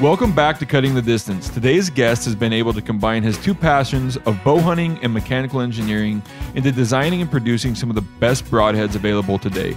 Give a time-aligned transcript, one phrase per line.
[0.00, 1.48] Welcome back to Cutting the Distance.
[1.48, 5.60] Today's guest has been able to combine his two passions of bow hunting and mechanical
[5.60, 6.22] engineering
[6.54, 9.76] into designing and producing some of the best broadheads available today.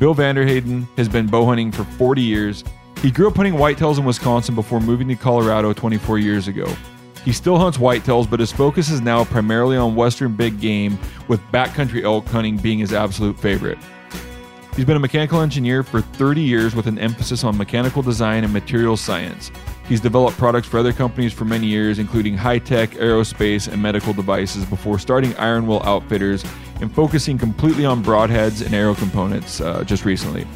[0.00, 2.64] Bill Vanderheyden has been bow hunting for 40 years.
[3.00, 6.66] He grew up hunting whitetails in Wisconsin before moving to Colorado 24 years ago.
[7.24, 10.98] He still hunts whitetails, but his focus is now primarily on western big game,
[11.28, 13.78] with backcountry elk hunting being his absolute favorite.
[14.76, 18.52] He's been a mechanical engineer for 30 years with an emphasis on mechanical design and
[18.52, 19.50] materials science.
[19.88, 24.12] He's developed products for other companies for many years, including high tech, aerospace, and medical
[24.12, 26.44] devices, before starting Iron Will Outfitters
[26.80, 30.46] and focusing completely on broadheads and arrow components uh, just recently.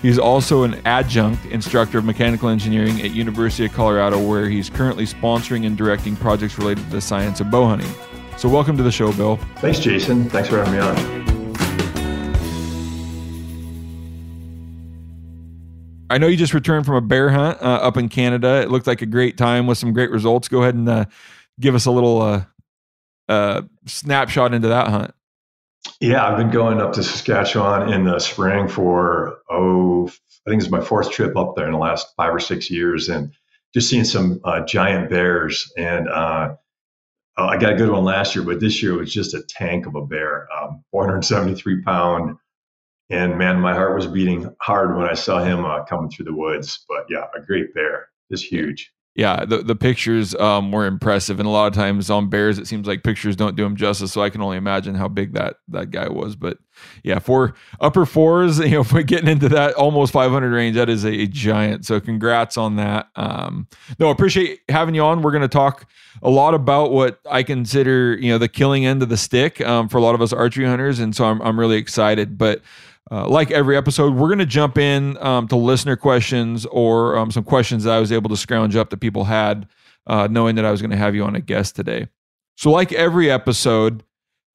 [0.00, 5.04] He's also an adjunct instructor of mechanical engineering at University of Colorado, where he's currently
[5.04, 7.90] sponsoring and directing projects related to the science of bow hunting.
[8.36, 9.36] So, welcome to the show, Bill.
[9.56, 10.30] Thanks, Jason.
[10.30, 11.25] Thanks for having me on.
[16.08, 18.60] I know you just returned from a bear hunt uh, up in Canada.
[18.62, 20.48] It looked like a great time with some great results.
[20.48, 21.04] Go ahead and uh,
[21.58, 22.44] give us a little uh,
[23.28, 25.12] uh, snapshot into that hunt.
[26.00, 30.08] Yeah, I've been going up to Saskatchewan in the spring for, oh,
[30.46, 33.08] I think it's my fourth trip up there in the last five or six years
[33.08, 33.32] and
[33.74, 35.72] just seeing some uh, giant bears.
[35.76, 36.54] And uh,
[37.36, 39.86] I got a good one last year, but this year it was just a tank
[39.86, 42.38] of a bear, um, 473 pound
[43.10, 46.34] and man, my heart was beating hard when I saw him uh, coming through the
[46.34, 46.84] woods.
[46.88, 48.92] But yeah, a great bear, just huge.
[49.16, 52.66] Yeah, the, the pictures um, were impressive, and a lot of times on bears, it
[52.66, 54.12] seems like pictures don't do them justice.
[54.12, 56.36] So I can only imagine how big that that guy was.
[56.36, 56.58] But
[57.02, 60.90] yeah, for upper fours, you know, if we're getting into that almost 500 range, that
[60.90, 61.86] is a, a giant.
[61.86, 63.08] So congrats on that.
[63.16, 63.68] Um,
[63.98, 65.22] no, appreciate having you on.
[65.22, 65.88] We're going to talk
[66.22, 69.88] a lot about what I consider, you know, the killing end of the stick um,
[69.88, 72.36] for a lot of us archery hunters, and so I'm I'm really excited.
[72.36, 72.60] But
[73.10, 77.30] uh, like every episode, we're going to jump in um, to listener questions or um,
[77.30, 79.68] some questions that I was able to scrounge up that people had,
[80.06, 82.08] uh, knowing that I was going to have you on a guest today.
[82.56, 84.02] So, like every episode,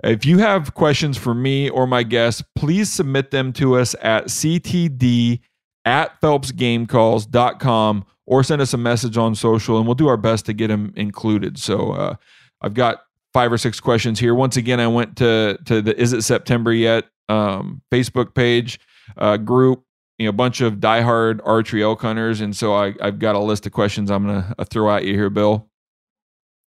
[0.04, 4.26] if you have questions for me or my guest, please submit them to us at
[4.26, 5.40] ctd
[5.86, 10.54] at phelpsgamecalls.com or send us a message on social and we'll do our best to
[10.54, 11.58] get them included.
[11.58, 12.16] So, uh,
[12.62, 14.36] I've got five or six questions here.
[14.36, 18.80] Once again, I went to to the Is It September Yet um, Facebook page,
[19.18, 19.84] uh, group,
[20.18, 23.40] you know, a bunch of diehard archery elk hunters, and so I, I've got a
[23.40, 25.68] list of questions I'm gonna uh, throw at you here, Bill.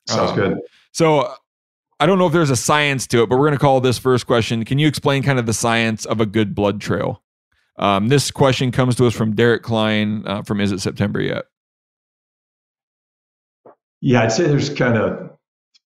[0.07, 0.59] Sounds um, good.
[0.93, 1.35] So
[2.01, 4.27] I don't know if there's a science to it, but we're gonna call this first
[4.27, 4.65] question.
[4.65, 7.23] Can you explain kind of the science of a good blood trail?
[7.79, 11.45] Um, this question comes to us from Derek Klein uh, from Is It September Yet?
[14.01, 15.31] Yeah, I'd say there's kind of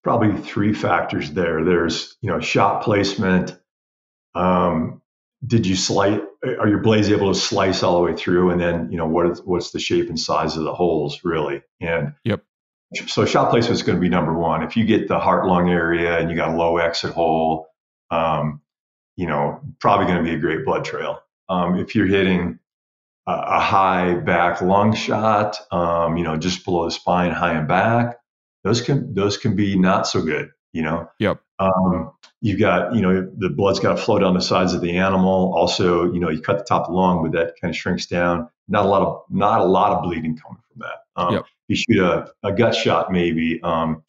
[0.03, 1.63] probably three factors there.
[1.63, 3.57] There's you know shot placement,
[4.37, 5.01] um,
[5.45, 6.19] did you slice?
[6.43, 8.51] Are your blades able to slice all the way through?
[8.51, 11.61] And then, you know, what is what's the shape and size of the holes really?
[11.81, 12.43] And yep.
[13.07, 14.63] So shot placement is going to be number one.
[14.63, 17.67] If you get the heart lung area and you got a low exit hole,
[18.11, 18.61] um,
[19.17, 21.19] you know, probably going to be a great blood trail.
[21.49, 22.59] Um, if you're hitting
[23.27, 27.67] a, a high back lung shot, um, you know, just below the spine, high and
[27.67, 28.17] back,
[28.63, 30.51] those can those can be not so good.
[30.71, 31.09] You know.
[31.19, 31.41] Yep.
[31.59, 32.11] Um,
[32.41, 35.53] you got, you know, the blood's got to flow down the sides of the animal.
[35.55, 38.05] Also, you know, you cut the top of the lung, but that kind of shrinks
[38.05, 38.49] down.
[38.67, 41.21] Not a lot of not a lot of bleeding coming from that.
[41.21, 41.45] Um, Yep.
[41.69, 43.59] You shoot a, a gut shot, maybe.
[43.61, 44.03] Um,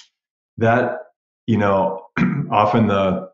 [0.58, 0.98] that,
[1.46, 2.06] you know,
[2.50, 3.30] often the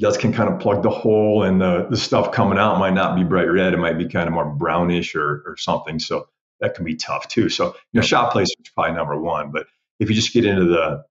[0.00, 3.16] guts can kind of plug the hole, and the the stuff coming out might not
[3.16, 3.74] be bright red.
[3.74, 5.98] It might be kind of more brownish or or something.
[5.98, 6.28] So
[6.60, 7.48] that can be tough too.
[7.48, 8.04] So, you know, Yep.
[8.04, 9.50] shot placement is probably number one.
[9.50, 9.66] But
[9.98, 11.04] if you just get into the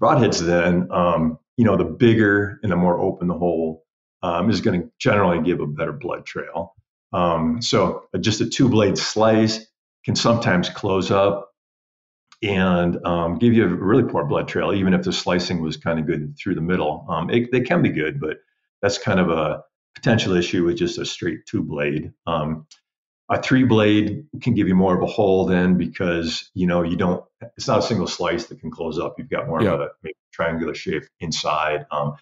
[0.00, 3.84] broadheads, then um, you know the bigger and the more open the hole
[4.22, 6.74] um, is going to generally give a better blood trail.
[7.12, 9.66] Um, so uh, just a two blade slice
[10.04, 11.50] can sometimes close up
[12.42, 15.98] and um, give you a really poor blood trail, even if the slicing was kind
[15.98, 17.04] of good through the middle.
[17.08, 18.38] Um, it, they can be good, but
[18.80, 19.62] that's kind of a
[19.96, 22.12] potential issue with just a straight two blade.
[22.28, 22.66] Um,
[23.30, 26.96] a three blade can give you more of a hole then because you know you
[26.96, 27.24] don't.
[27.56, 29.14] It's not a single slice that can close up.
[29.18, 29.72] You've got more Yeah.
[29.74, 31.86] of a maybe triangular shape inside.
[31.90, 32.14] Um,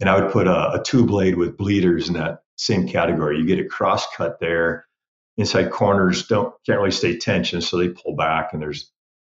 [0.00, 3.38] and I would put a, a two blade with bleeders in that same category.
[3.38, 4.86] You get a cross cut there.
[5.36, 8.90] Inside corners don't can't really stay tension, so they pull back, and there's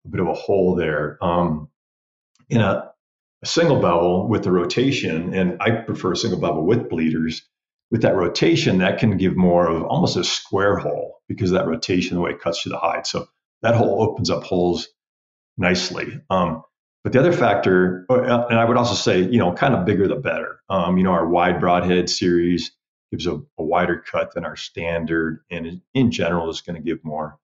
[0.06, 1.19] a bit of a hole there.
[1.23, 1.69] Um,
[2.49, 2.91] in a,
[3.43, 7.47] a single bevel with the rotation, and I prefer a single bevel with bleeders.
[7.91, 12.15] With that rotation, that can give more of almost a square hole because that rotation,
[12.15, 13.07] the way it cuts through the hide.
[13.07, 13.27] So
[13.63, 14.89] that hole opens up holes
[15.57, 16.21] nicely.
[16.31, 16.63] Um,
[17.03, 20.07] but the other factor, uh, and I would also say, you know, kind of bigger
[20.07, 20.61] the better.
[20.69, 22.73] Um, you know, our wide broadhead series
[23.11, 26.83] gives a, a wider cut than our standard, and in, in general is going to
[26.83, 27.39] give more,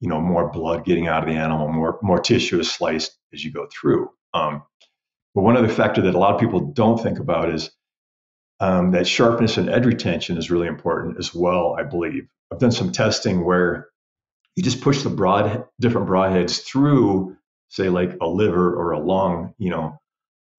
[0.00, 3.44] you know, more blood getting out of the animal, more more tissue is sliced as
[3.44, 4.10] you go through.
[4.34, 4.62] Um,
[5.34, 7.70] but one other factor that a lot of people don't think about is
[8.60, 11.76] um, that sharpness and edge retention is really important as well.
[11.78, 12.28] I believe.
[12.52, 13.88] I've done some testing where
[14.56, 17.36] you just push the broad different broadheads through
[17.68, 20.00] say like a liver or a lung you know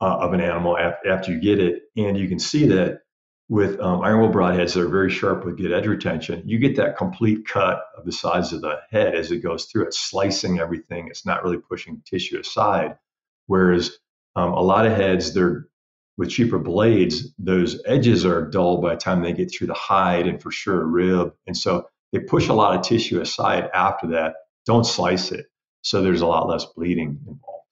[0.02, 3.02] uh, of an animal af- after you get it and you can see that
[3.50, 6.76] with um, iron will broadheads that are very sharp with good edge retention you get
[6.78, 9.86] that complete cut of the size of the head as it goes through.
[9.86, 11.08] It's slicing everything.
[11.10, 12.98] It's not really pushing tissue aside.
[13.48, 13.98] Whereas
[14.36, 15.68] um, a lot of heads they're
[16.20, 20.28] with cheaper blades those edges are dull by the time they get through the hide
[20.28, 24.36] and for sure rib and so they push a lot of tissue aside after that
[24.68, 25.48] don't slice it
[25.82, 27.66] so there's a lot less bleeding involved.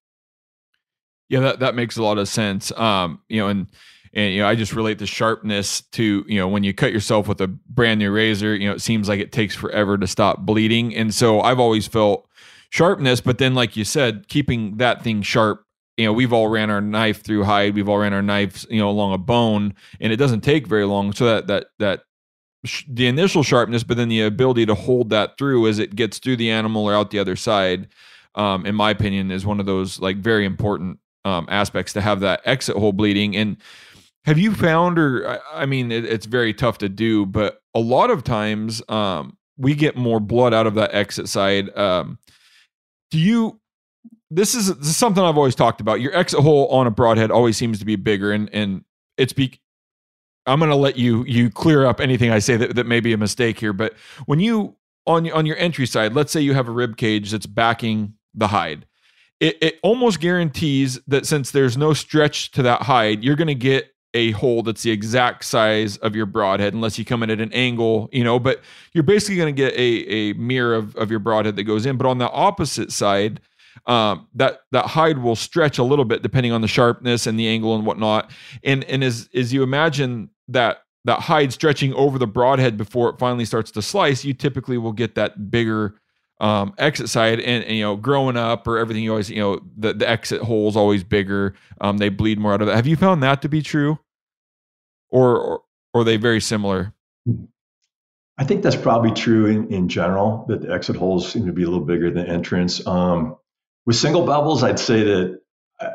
[1.29, 2.71] Yeah, that, that makes a lot of sense.
[2.71, 3.67] Um, you know, and
[4.13, 7.27] and you know, I just relate the sharpness to, you know, when you cut yourself
[7.27, 10.39] with a brand new razor, you know, it seems like it takes forever to stop
[10.39, 10.95] bleeding.
[10.95, 12.27] And so I've always felt
[12.69, 15.65] sharpness, but then like you said, keeping that thing sharp,
[15.97, 18.79] you know, we've all ran our knife through hide, we've all ran our knives, you
[18.79, 21.11] know, along a bone, and it doesn't take very long.
[21.13, 22.03] So that that that
[22.65, 26.19] sh- the initial sharpness, but then the ability to hold that through as it gets
[26.19, 27.87] through the animal or out the other side,
[28.35, 32.19] um, in my opinion, is one of those like very important um, aspects to have
[32.21, 33.35] that exit hole bleeding.
[33.35, 33.57] And
[34.25, 37.79] have you found, or I- I mean, it, it's very tough to do, but a
[37.79, 41.75] lot of times um, we get more blood out of that exit side.
[41.75, 42.19] Um,
[43.09, 43.59] do you?
[44.29, 46.01] This is, this is something I've always talked about.
[46.01, 48.83] Your exit hole on a broadhead always seems to be bigger, and and
[49.17, 49.59] it's be.
[50.45, 53.13] I'm going to let you you clear up anything I say that, that may be
[53.13, 53.73] a mistake here.
[53.73, 53.93] But
[54.25, 57.45] when you on on your entry side, let's say you have a rib cage that's
[57.45, 58.85] backing the hide,
[59.39, 63.55] it, it almost guarantees that since there's no stretch to that hide, you're going to
[63.55, 67.39] get a hole that's the exact size of your broadhead, unless you come in at
[67.39, 68.39] an angle, you know.
[68.39, 68.61] But
[68.93, 71.97] you're basically going to get a a mirror of, of your broadhead that goes in.
[71.97, 73.41] But on the opposite side,
[73.87, 77.47] um, that that hide will stretch a little bit depending on the sharpness and the
[77.47, 78.29] angle and whatnot.
[78.63, 83.17] And and as as you imagine that that hide stretching over the broadhead before it
[83.17, 85.95] finally starts to slice, you typically will get that bigger
[86.41, 87.39] um, exit side.
[87.39, 90.41] And, and you know, growing up or everything, you always you know the the exit
[90.41, 91.55] hole is always bigger.
[91.79, 92.75] Um, they bleed more out of that.
[92.75, 93.99] Have you found that to be true,
[95.09, 95.61] or or,
[95.93, 96.93] or are they very similar?
[98.39, 101.63] I think that's probably true in, in general, that the exit holes seem to be
[101.63, 102.85] a little bigger than the entrance.
[102.85, 103.35] Um,
[103.87, 105.41] with single bevels, I'd say that
[105.79, 105.89] uh,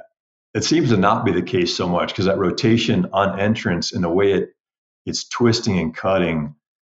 [0.54, 4.02] it seems to not be the case so much because that rotation on entrance and
[4.02, 4.48] the way it
[5.04, 6.54] it's twisting and cutting,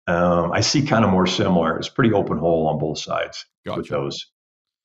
[0.08, 1.78] um, I see kind of more similar.
[1.78, 4.28] It's pretty open hole on both sides with those,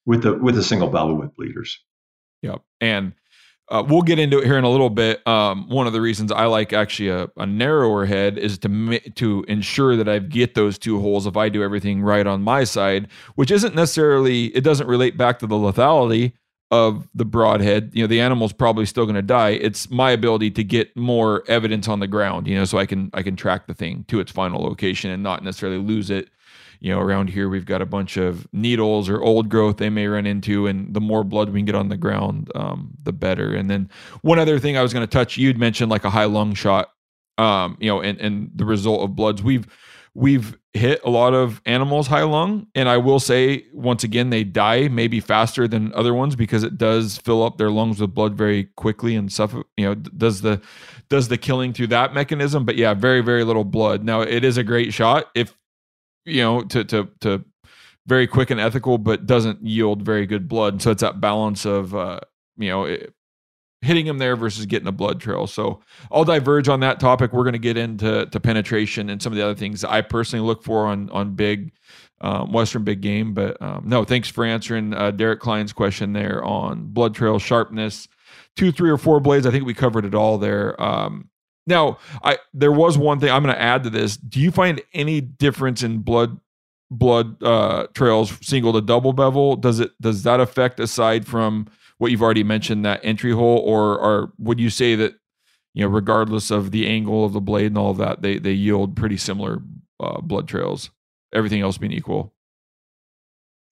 [0.07, 1.79] with the with a single bevel with bleeders.
[2.43, 2.63] Yep.
[2.81, 3.13] And
[3.71, 5.27] uh, we'll get into it here in a little bit.
[5.27, 9.45] Um, one of the reasons I like actually a, a narrower head is to to
[9.49, 13.09] ensure that I get those two holes if I do everything right on my side,
[13.35, 16.33] which isn't necessarily it doesn't relate back to the lethality
[16.71, 19.51] of the broadhead, you know, the animal's probably still going to die.
[19.51, 23.11] It's my ability to get more evidence on the ground, you know, so I can
[23.15, 26.29] I can track the thing to its final location and not necessarily lose it.
[26.81, 30.07] You know, around here we've got a bunch of needles or old growth they may
[30.07, 33.55] run into, and the more blood we can get on the ground, um, the better.
[33.55, 33.91] And then
[34.23, 36.93] one other thing I was going to touch, you'd mentioned like a high lung shot,
[37.37, 39.43] um, you know, and and the result of bloods.
[39.43, 39.67] We've
[40.15, 44.43] we've hit a lot of animals high lung and i will say once again they
[44.45, 48.35] die maybe faster than other ones because it does fill up their lungs with blood
[48.35, 50.61] very quickly and stuff you know does the
[51.09, 54.57] does the killing through that mechanism but yeah very very little blood now it is
[54.57, 55.55] a great shot if
[56.25, 57.45] you know to to to
[58.07, 61.95] very quick and ethical but doesn't yield very good blood so it's that balance of
[61.95, 62.19] uh
[62.57, 63.15] you know it,
[63.81, 65.47] hitting him there versus getting a blood trail.
[65.47, 67.33] So I'll diverge on that topic.
[67.33, 70.45] We're going to get into to penetration and some of the other things I personally
[70.45, 71.73] look for on on big
[72.21, 73.35] um, Western big game.
[73.35, 78.09] But um, no, thanks for answering uh, Derek Klein's question there on blood trail sharpness,
[78.57, 79.47] two, three, or four blades.
[79.47, 80.81] I think we covered it all there.
[80.83, 81.29] Um,
[81.69, 84.17] now, I there was one thing I'm going to add to this.
[84.17, 86.41] Do you find any difference in blood
[86.91, 89.55] blood uh, trails single to double bevel?
[89.55, 91.67] Does it does that affect aside from
[91.99, 95.15] what you've already mentioned that entry hole, or or would you say that
[95.75, 98.53] you know regardless of the angle of the blade and all of that, they they
[98.53, 99.59] yield pretty similar
[100.01, 100.91] uh, blood trails,
[101.35, 102.33] everything else being equal?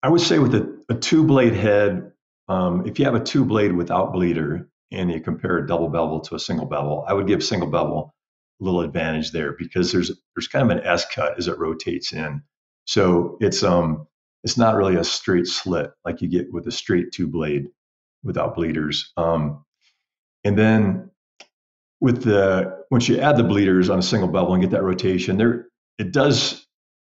[0.03, 2.13] I would say with a, a two blade head,
[2.47, 6.21] um, if you have a two blade without bleeder and you compare a double bevel
[6.21, 8.15] to a single bevel, I would give single bevel
[8.61, 12.13] a little advantage there because there's there's kind of an S cut as it rotates
[12.13, 12.43] in.
[12.85, 14.07] So it's um
[14.45, 17.67] it's not really a straight slit like you get with a straight two blade
[18.23, 19.13] without bleeders.
[19.17, 19.65] Um,
[20.45, 21.11] and then
[22.01, 25.37] with the once you add the bleeders on a single bevel and get that rotation,
[25.37, 25.67] there
[25.99, 26.67] it does.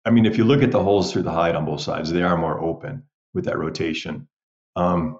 [0.05, 2.21] I mean, if you look at the holes through the hide on both sides, they
[2.21, 3.03] are more open
[3.33, 4.27] with that rotation.
[4.75, 5.19] Um,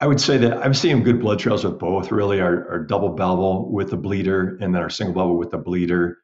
[0.00, 2.12] I would say that I'm seeing good blood trails with both.
[2.12, 5.58] Really, our, our double bevel with the bleeder, and then our single bevel with the
[5.58, 6.18] bleeder.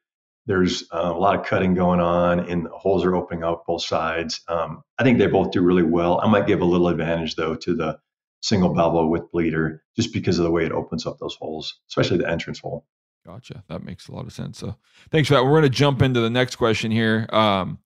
[0.47, 3.83] There's uh, a lot of cutting going on, and the holes are opening up both
[3.83, 4.43] sides.
[4.47, 6.21] Um, I think they both do really well.
[6.23, 7.99] I might give a little advantage though to the
[8.43, 12.19] single bevel with bleeder just because of the way it opens up those holes, especially
[12.19, 12.85] the entrance hole.
[13.27, 13.65] Gotcha.
[13.69, 14.59] That makes a lot of sense.
[14.59, 14.77] So
[15.11, 15.45] thanks for that.
[15.45, 17.27] We're going to jump into the next question here.
[17.31, 17.79] Um,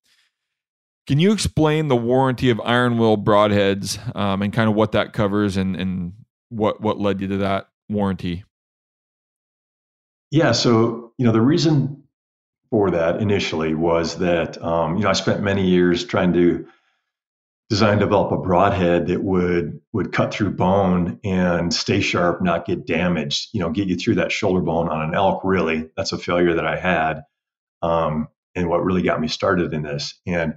[1.08, 5.14] can you explain the warranty of iron will broadheads um, and kind of what that
[5.14, 6.12] covers and, and
[6.50, 8.44] what, what led you to that warranty?
[10.30, 10.52] Yeah.
[10.52, 12.04] So, you know, the reason
[12.70, 16.66] for that initially was that, um, you know, I spent many years trying to
[17.70, 22.86] design develop a broadhead that would would cut through bone and stay sharp, not get
[22.86, 23.48] damaged.
[23.54, 25.40] You know, get you through that shoulder bone on an elk.
[25.42, 27.22] Really, that's a failure that I had,
[27.80, 30.18] um, and what really got me started in this.
[30.26, 30.56] And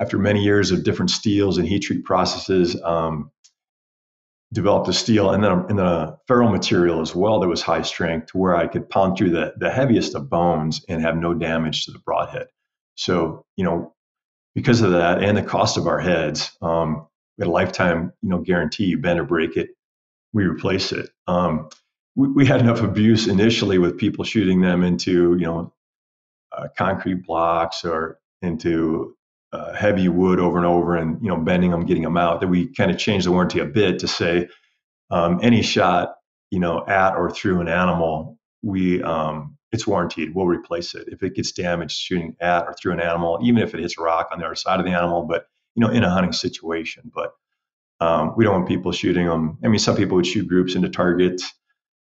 [0.00, 3.30] after many years of different steels and heat treat processes, um,
[4.52, 7.82] developed a steel and then a, and a ferrule material as well that was high
[7.82, 11.34] strength to where I could pound through the, the heaviest of bones and have no
[11.34, 12.48] damage to the broadhead.
[12.96, 13.94] So, you know,
[14.54, 17.06] because of that and the cost of our heads, um,
[17.38, 18.86] we had a lifetime, you know, guarantee.
[18.86, 19.70] You bend or break it,
[20.32, 21.10] we replace it.
[21.28, 21.68] Um,
[22.16, 25.72] we, we, had enough abuse initially with people shooting them into, you know,
[26.50, 29.16] uh, concrete blocks or into
[29.52, 32.40] uh, heavy wood over and over, and you know, bending them, getting them out.
[32.40, 34.48] That we kind of changed the warranty a bit to say
[35.10, 36.14] um, any shot,
[36.50, 40.34] you know, at or through an animal, we um, it's warranted.
[40.34, 43.74] We'll replace it if it gets damaged shooting at or through an animal, even if
[43.74, 45.24] it hits a rock on the other side of the animal.
[45.24, 47.32] But you know, in a hunting situation, but
[48.00, 49.58] um, we don't want people shooting them.
[49.64, 51.52] I mean, some people would shoot groups into targets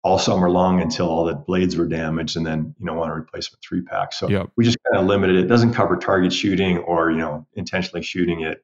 [0.03, 3.13] all summer long until all the blades were damaged, and then you know want to
[3.13, 4.49] replace with three pack So yep.
[4.55, 5.45] we just kind of limited it.
[5.45, 8.63] It doesn't cover target shooting or you know intentionally shooting it,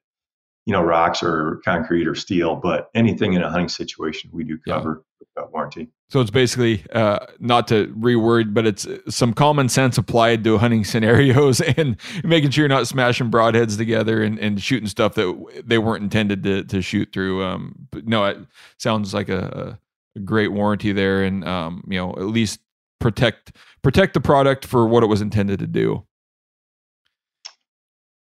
[0.66, 4.58] you know, rocks or concrete or steel, but anything in a hunting situation we do
[4.58, 5.04] cover
[5.38, 5.88] uh, warranty.
[6.10, 10.84] So it's basically uh, not to reword, but it's some common sense applied to hunting
[10.84, 15.78] scenarios and making sure you're not smashing broadheads together and, and shooting stuff that they
[15.78, 17.44] weren't intended to, to shoot through.
[17.44, 18.38] Um, but no, it
[18.78, 19.78] sounds like a, a
[20.18, 22.60] great warranty there, and um, you know at least
[23.00, 26.04] protect protect the product for what it was intended to do.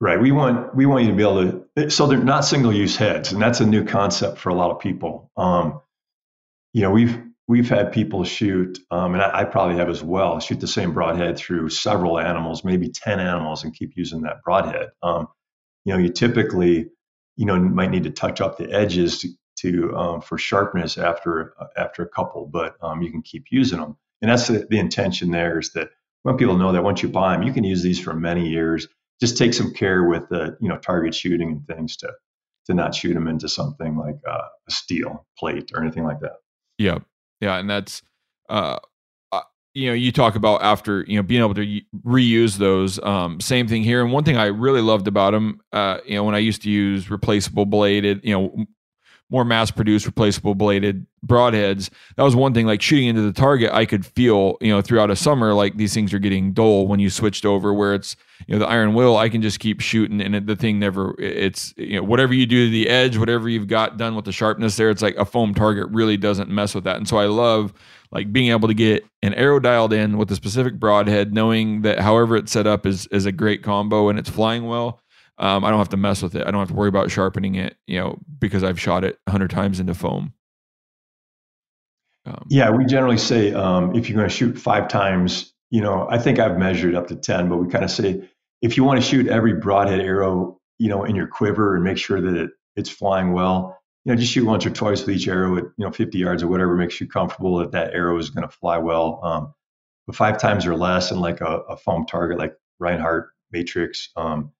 [0.01, 0.19] Right.
[0.19, 1.89] We want we want you to be able to.
[1.89, 4.79] So they're not single use heads, and that's a new concept for a lot of
[4.79, 5.29] people.
[5.35, 5.81] Um,
[6.71, 10.39] you know, we've we've had people shoot, um, and I, I, probably have as well,
[10.39, 14.89] shoot the same broadhead through several animals, maybe ten animals, and keep using that broadhead.
[15.03, 15.27] Um,
[15.83, 16.91] you know, you typically,
[17.35, 19.29] you know, might need to touch up the edges to,
[19.61, 23.79] to um, for sharpness after uh, after a couple, but um, you can keep using
[23.79, 25.31] them, and that's the, the intention.
[25.31, 25.89] There is that
[26.23, 28.87] when people know that once you buy them, you can use these for many years.
[29.19, 32.11] Just take some care with the you know target shooting and things to
[32.67, 36.33] to not shoot them into something like uh, a steel plate or anything like that.
[36.77, 36.99] Yeah,
[37.41, 38.01] yeah, and that's
[38.49, 38.79] uh,
[39.31, 39.41] uh,
[39.73, 42.99] you know you talk about after you know being able to reuse those.
[42.99, 46.23] Um, same thing here, and one thing I really loved about them, uh, you know,
[46.23, 48.65] when I used to use replaceable bladed, you know,
[49.29, 51.89] more mass produced replaceable bladed broadheads.
[52.15, 55.11] That was one thing like shooting into the target i could feel you know throughout
[55.11, 58.15] a summer like these things are getting dull when you switched over where it's
[58.47, 61.15] you know the iron will i can just keep shooting and it, the thing never
[61.19, 64.31] it's you know whatever you do to the edge whatever you've got done with the
[64.31, 66.97] sharpness there it's like a foam target really doesn't mess with that.
[66.97, 67.73] And so i love
[68.11, 71.99] like being able to get an arrow dialed in with a specific broadhead knowing that
[71.99, 75.01] however it's set up is is a great combo and it's flying well
[75.39, 76.45] um, I don't have to mess with it.
[76.45, 79.31] I don't have to worry about sharpening it, you know, because I've shot it a
[79.31, 80.33] hundred times into foam.
[82.25, 86.07] Um, yeah, we generally say um, if you're going to shoot five times, you know,
[86.09, 88.29] I think I've measured up to 10, but we kind of say
[88.61, 91.97] if you want to shoot every broadhead arrow, you know, in your quiver and make
[91.97, 95.27] sure that it, it's flying well, you know, just shoot once or twice with each
[95.27, 98.29] arrow at, you know, 50 yards or whatever makes you comfortable that that arrow is
[98.29, 99.21] going to fly well.
[99.23, 99.53] Um,
[100.05, 104.51] but five times or less in like a, a foam target like Rinehart Matrix, um,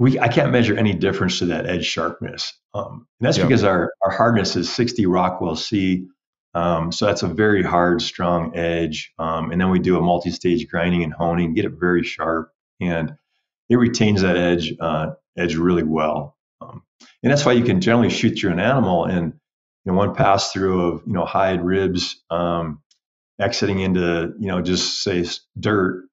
[0.00, 2.52] we I can't measure any difference to that edge sharpness.
[2.74, 3.46] Um, and that's yep.
[3.46, 6.08] because our, our hardness is 60 Rockwell C
[6.54, 9.12] um, so that's a very hard, strong edge.
[9.18, 13.14] Um, and then we do a multi-stage grinding and honing, get it very sharp, and
[13.68, 16.36] it retains that edge uh, edge really well.
[16.60, 16.82] Um,
[17.22, 19.32] and that's why you can generally shoot through an animal and
[19.84, 22.82] you know one pass through of you know hide ribs um,
[23.40, 25.24] exiting into you know just say
[25.58, 26.06] dirt.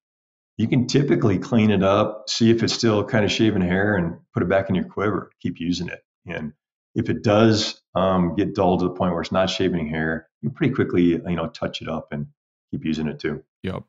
[0.58, 4.18] You can typically clean it up, see if it's still kind of shaving hair, and
[4.34, 5.30] put it back in your quiver.
[5.40, 6.52] Keep using it, and
[6.94, 10.50] if it does um, get dull to the point where it's not shaving hair, you
[10.50, 12.26] pretty quickly you know touch it up and
[12.70, 13.42] keep using it too.
[13.62, 13.84] Yep.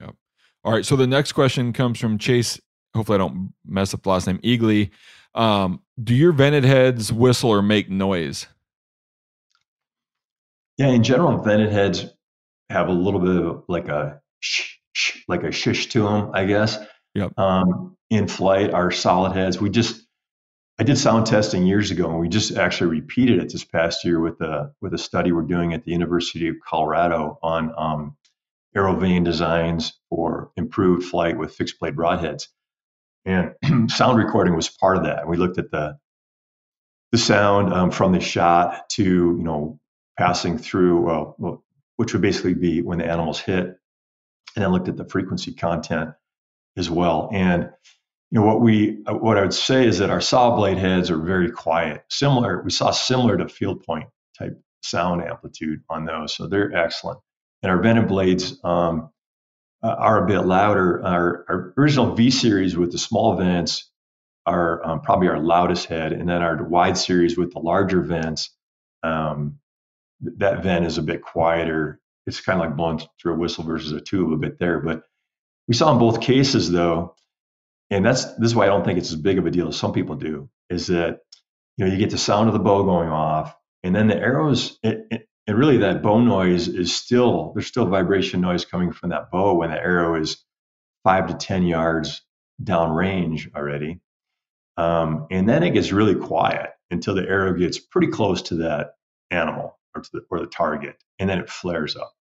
[0.00, 0.14] Yep.
[0.64, 0.84] All right.
[0.84, 2.60] So the next question comes from Chase.
[2.94, 4.38] Hopefully, I don't mess up the last name.
[4.38, 4.90] Eagly.
[5.34, 8.46] Um, do your vented heads whistle or make noise?
[10.76, 12.06] Yeah, in general, vented heads
[12.68, 16.44] have a little bit of like a shh, shh, like a shush to them, I
[16.44, 16.78] guess.
[17.14, 17.38] Yep.
[17.38, 20.02] Um, in flight, our solid heads, we just
[20.80, 24.18] I did sound testing years ago, and we just actually repeated it this past year
[24.18, 28.16] with a with a study we're doing at the University of Colorado on um,
[28.74, 32.46] arrow vane designs for improved flight with fixed blade broadheads.
[33.26, 33.54] And
[33.90, 35.28] sound recording was part of that.
[35.28, 35.98] We looked at the
[37.12, 39.78] the sound um, from the shot to you know
[40.18, 41.62] passing through, well,
[41.96, 43.76] which would basically be when the animals hit,
[44.54, 46.10] and then looked at the frequency content
[46.76, 47.30] as well.
[47.32, 47.70] And
[48.30, 51.18] you know what we what I would say is that our saw blade heads are
[51.18, 52.04] very quiet.
[52.08, 54.08] Similar, we saw similar to field point
[54.38, 57.18] type sound amplitude on those, so they're excellent.
[57.62, 59.10] And our vented blades um,
[59.82, 61.04] are a bit louder.
[61.04, 63.90] Our, our, original V series with the small vents
[64.46, 68.50] are um, probably our loudest head, and then our wide series with the larger vents,
[69.02, 69.58] um,
[70.38, 71.99] that vent is a bit quieter.
[72.26, 75.02] It's kind of like blowing through a whistle versus a tube a bit there, but
[75.68, 77.14] we saw in both cases though
[77.90, 79.76] and that's this is why I don't think it's as big of a deal as
[79.76, 80.48] some people do.
[80.70, 81.20] Is that
[81.76, 84.78] you know you get the sound of the bow going off, and then the arrows,
[84.82, 89.10] it, it, and really that bow noise is still there's still vibration noise coming from
[89.10, 90.44] that bow when the arrow is
[91.04, 92.22] five to ten yards
[92.62, 94.00] down range already,
[94.76, 98.92] um, and then it gets really quiet until the arrow gets pretty close to that
[99.30, 102.12] animal or the, or the target, and then it flares up.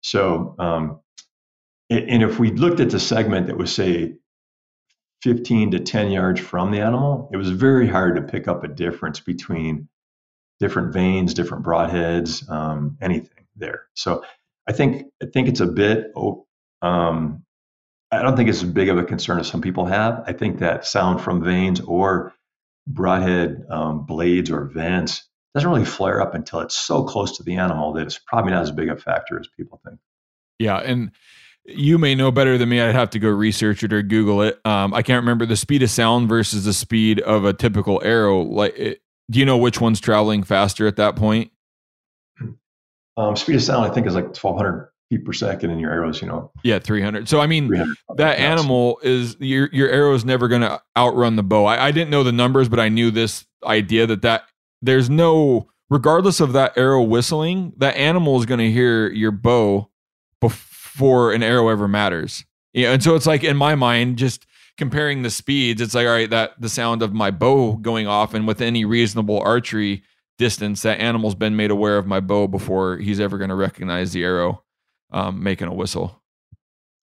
[0.00, 1.00] So, um,
[1.90, 4.14] and if we looked at the segment that was say
[5.22, 8.68] 15 to 10 yards from the animal, it was very hard to pick up a
[8.68, 9.88] difference between
[10.60, 13.86] different vanes, different broadheads, um, anything there.
[13.94, 14.22] So
[14.68, 16.12] I think I think it's a bit.
[16.82, 17.44] Um,
[18.10, 20.22] I don't think it's as big of a concern as some people have.
[20.26, 22.32] I think that sound from vanes or
[22.86, 27.56] broadhead um, blades or vents doesn't really flare up until it's so close to the
[27.56, 29.98] animal that it's probably not as big a factor as people think.
[30.58, 31.10] Yeah, and
[31.64, 32.80] you may know better than me.
[32.80, 34.58] I'd have to go research it or Google it.
[34.64, 38.40] Um, I can't remember the speed of sound versus the speed of a typical arrow.
[38.42, 41.50] Like, it, do you know which one's traveling faster at that point?
[43.16, 46.22] Um, speed of sound, I think, is like 1,200 feet per second in your arrows.
[46.22, 46.52] You know.
[46.62, 47.28] Yeah, 300.
[47.28, 47.68] So I mean,
[48.16, 51.64] that animal is your your arrow is never going to outrun the bow.
[51.64, 54.44] I, I didn't know the numbers, but I knew this idea that that
[54.82, 59.88] there's no regardless of that arrow whistling, that animal is going to hear your bow
[60.40, 62.44] before an arrow ever matters.
[62.72, 66.12] Yeah, and so it's like in my mind, just comparing the speeds, it's like all
[66.12, 70.02] right, that the sound of my bow going off, and with any reasonable archery
[70.36, 74.12] distance, that animal's been made aware of my bow before he's ever going to recognize
[74.12, 74.62] the arrow
[75.10, 76.22] um, making a whistle.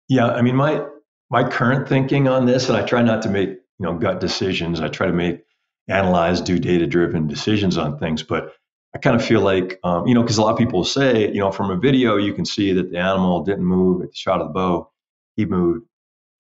[0.10, 0.86] Yeah, I mean my
[1.32, 4.82] my current thinking on this, and I try not to make you know gut decisions.
[4.82, 5.44] I try to make
[5.88, 8.24] analyze, do data driven decisions on things.
[8.24, 8.54] But
[8.96, 11.40] I kind of feel like, um, you know, because a lot of people say, you
[11.40, 14.42] know, from a video, you can see that the animal didn't move at the shot
[14.42, 14.92] of the bow.
[15.36, 15.86] He moved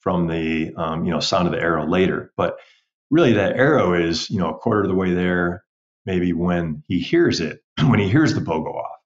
[0.01, 2.31] from the, um, you know, sound of the arrow later.
[2.37, 2.57] But
[3.09, 5.63] really, that arrow is, you know, a quarter of the way there,
[6.05, 8.99] maybe when he hears it, when he hears the bow go off.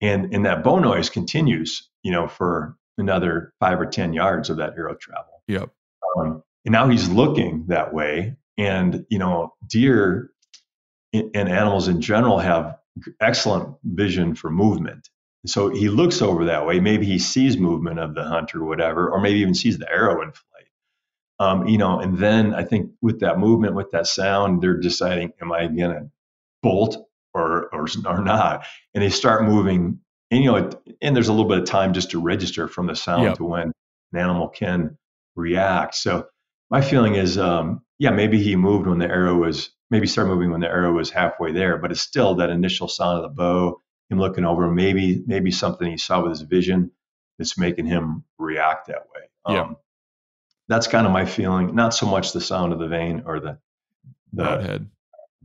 [0.00, 4.56] And, and that bow noise continues, you know, for another five or 10 yards of
[4.58, 5.42] that arrow travel.
[5.48, 5.70] Yep.
[6.16, 8.36] Um, and now he's looking that way.
[8.58, 10.30] And, you know, deer
[11.12, 12.76] and animals in general have
[13.20, 15.08] excellent vision for movement.
[15.46, 16.78] So he looks over that way.
[16.78, 20.22] Maybe he sees movement of the hunt or whatever, or maybe even sees the arrow
[20.22, 20.66] in flight.
[21.38, 25.32] Um, you know, and then I think with that movement, with that sound, they're deciding,
[25.40, 26.10] am I going to
[26.62, 26.96] bolt
[27.34, 28.66] or, or or not?
[28.94, 29.98] And they start moving.
[30.30, 32.94] And you know, and there's a little bit of time just to register from the
[32.94, 33.36] sound yep.
[33.38, 33.72] to when
[34.12, 34.96] an animal can
[35.34, 35.96] react.
[35.96, 36.26] So
[36.72, 40.50] my feeling is, um, yeah, maybe he moved when the arrow was maybe started moving
[40.50, 43.78] when the arrow was halfway there, but it's still that initial sound of the bow,
[44.08, 46.90] him looking over, maybe maybe something he saw with his vision
[47.38, 49.54] that's making him react that way.
[49.54, 49.60] Yeah.
[49.60, 49.76] Um,
[50.66, 51.74] that's kind of my feeling.
[51.74, 53.58] Not so much the sound of the vane or the
[54.32, 54.90] the broadhead,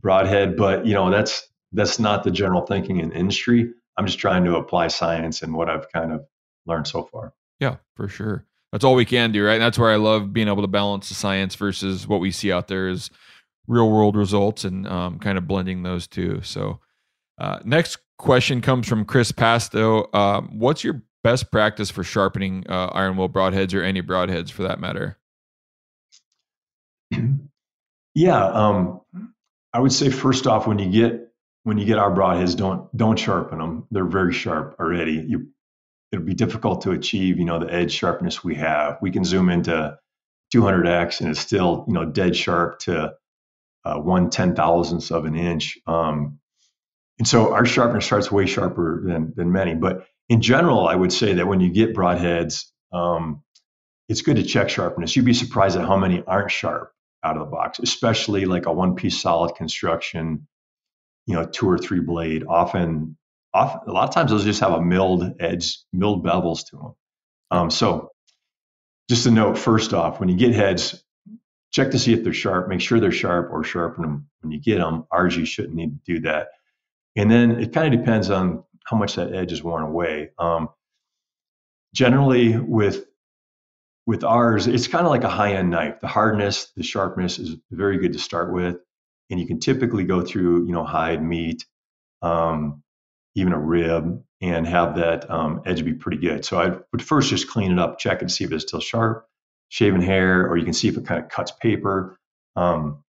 [0.00, 3.74] broadhead, but you know that's that's not the general thinking in industry.
[3.98, 6.24] I'm just trying to apply science and what I've kind of
[6.64, 7.34] learned so far.
[7.60, 8.46] Yeah, for sure.
[8.72, 9.54] That's all we can do, right?
[9.54, 12.52] And that's where I love being able to balance the science versus what we see
[12.52, 13.10] out there is
[13.66, 16.40] real world results and um, kind of blending those two.
[16.42, 16.80] So,
[17.38, 20.08] uh, next question comes from Chris Pasto.
[20.12, 24.64] Um, what's your best practice for sharpening uh, iron will broadheads or any broadheads for
[24.64, 25.18] that matter?
[28.14, 29.00] Yeah, um,
[29.72, 31.28] I would say first off, when you get
[31.62, 33.86] when you get our broadheads, don't don't sharpen them.
[33.92, 35.24] They're very sharp already.
[35.28, 35.50] You,
[36.12, 38.98] it'll be difficult to achieve, you know, the edge sharpness we have.
[39.02, 39.98] We can zoom into
[40.54, 43.14] 200x and it's still, you know, dead sharp to
[43.84, 45.78] uh, one ten thousandths of an inch.
[45.86, 46.38] Um,
[47.18, 49.74] and so our sharpness starts way sharper than than many.
[49.74, 53.42] But in general, I would say that when you get broadheads, um,
[54.08, 55.16] it's good to check sharpness.
[55.16, 56.92] You'd be surprised at how many aren't sharp
[57.24, 60.46] out of the box, especially like a one piece solid construction,
[61.26, 62.44] you know, two or three blade.
[62.48, 63.17] Often,
[63.54, 66.94] often a lot of times those just have a milled edge, milled bevels to them.
[67.50, 68.10] Um, so
[69.08, 71.02] just a note first off, when you get heads,
[71.72, 74.60] check to see if they're sharp, make sure they're sharp or sharpen them when you
[74.60, 75.04] get them.
[75.12, 76.48] RG shouldn't need to do that.
[77.16, 80.30] And then it kind of depends on how much that edge is worn away.
[80.38, 80.68] Um,
[81.94, 83.04] generally with
[84.06, 86.00] with ours, it's kind of like a high end knife.
[86.00, 88.76] The hardness, the sharpness is very good to start with,
[89.28, 91.66] and you can typically go through, you know, hide, meat,
[92.22, 92.82] um,
[93.38, 96.44] even a rib, and have that um, edge be pretty good.
[96.44, 99.26] So I would first just clean it up, check and see if it's still sharp,
[99.68, 102.18] shaven hair, or you can see if it kind of cuts paper.
[102.56, 103.04] Um,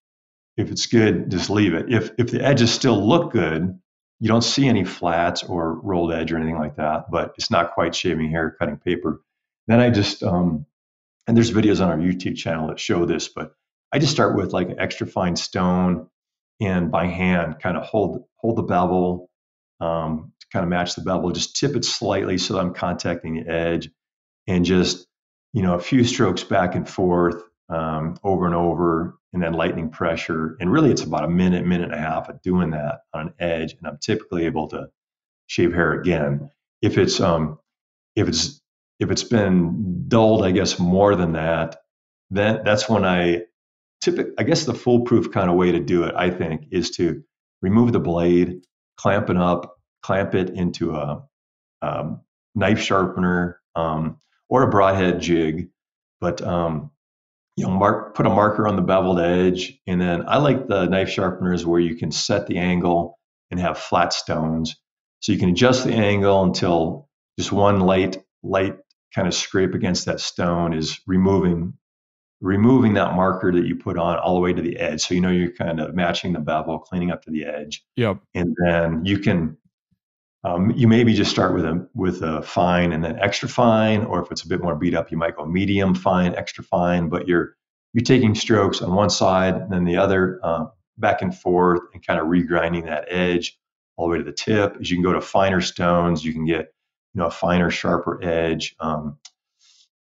[0.56, 1.92] if it's good, just leave it.
[1.92, 3.78] If if the edges still look good,
[4.20, 7.74] you don't see any flats or rolled edge or anything like that, but it's not
[7.74, 9.22] quite shaving hair, cutting paper.
[9.68, 10.66] Then I just um,
[11.26, 13.52] and there's videos on our YouTube channel that show this, but
[13.92, 16.08] I just start with like an extra fine stone
[16.60, 19.27] and by hand kind of hold hold the bevel
[19.80, 23.50] um, to kind of match the bevel, just tip it slightly so I'm contacting the
[23.50, 23.90] edge
[24.46, 25.06] and just
[25.52, 29.90] you know a few strokes back and forth um, over and over and then lightning
[29.90, 30.56] pressure.
[30.60, 33.34] And really it's about a minute minute and a half of doing that on an
[33.38, 34.88] edge and i'm typically able to
[35.46, 36.50] shave hair again.
[36.82, 37.58] If it's um
[38.16, 38.60] if it's
[39.00, 41.76] if it's been dulled, I guess more than that,
[42.30, 43.42] then that's when I
[44.00, 47.22] typically, I guess the foolproof kind of way to do it, I think, is to
[47.62, 48.62] remove the blade,
[48.98, 51.22] clamp it up, clamp it into a,
[51.82, 52.16] a
[52.54, 55.68] knife sharpener um, or a broadhead jig,
[56.20, 56.90] but um,
[57.56, 60.86] you know, mark put a marker on the beveled edge, and then I like the
[60.86, 63.18] knife sharpeners where you can set the angle
[63.50, 64.76] and have flat stones,
[65.20, 67.08] so you can adjust the angle until
[67.38, 68.76] just one light light
[69.14, 71.74] kind of scrape against that stone is removing
[72.40, 75.00] removing that marker that you put on all the way to the edge.
[75.00, 77.84] So you know you're kind of matching the bevel, cleaning up to the edge.
[77.96, 78.18] Yep.
[78.34, 79.56] And then you can
[80.44, 84.22] um, you maybe just start with a with a fine and then extra fine, or
[84.22, 87.08] if it's a bit more beat up, you might go medium fine, extra fine.
[87.08, 87.56] But you're
[87.92, 90.66] you're taking strokes on one side and then the other uh,
[90.98, 93.58] back and forth and kind of regrinding that edge
[93.96, 94.76] all the way to the tip.
[94.80, 96.72] As you can go to finer stones, you can get
[97.14, 98.76] you know, a finer, sharper edge.
[98.80, 99.18] Um,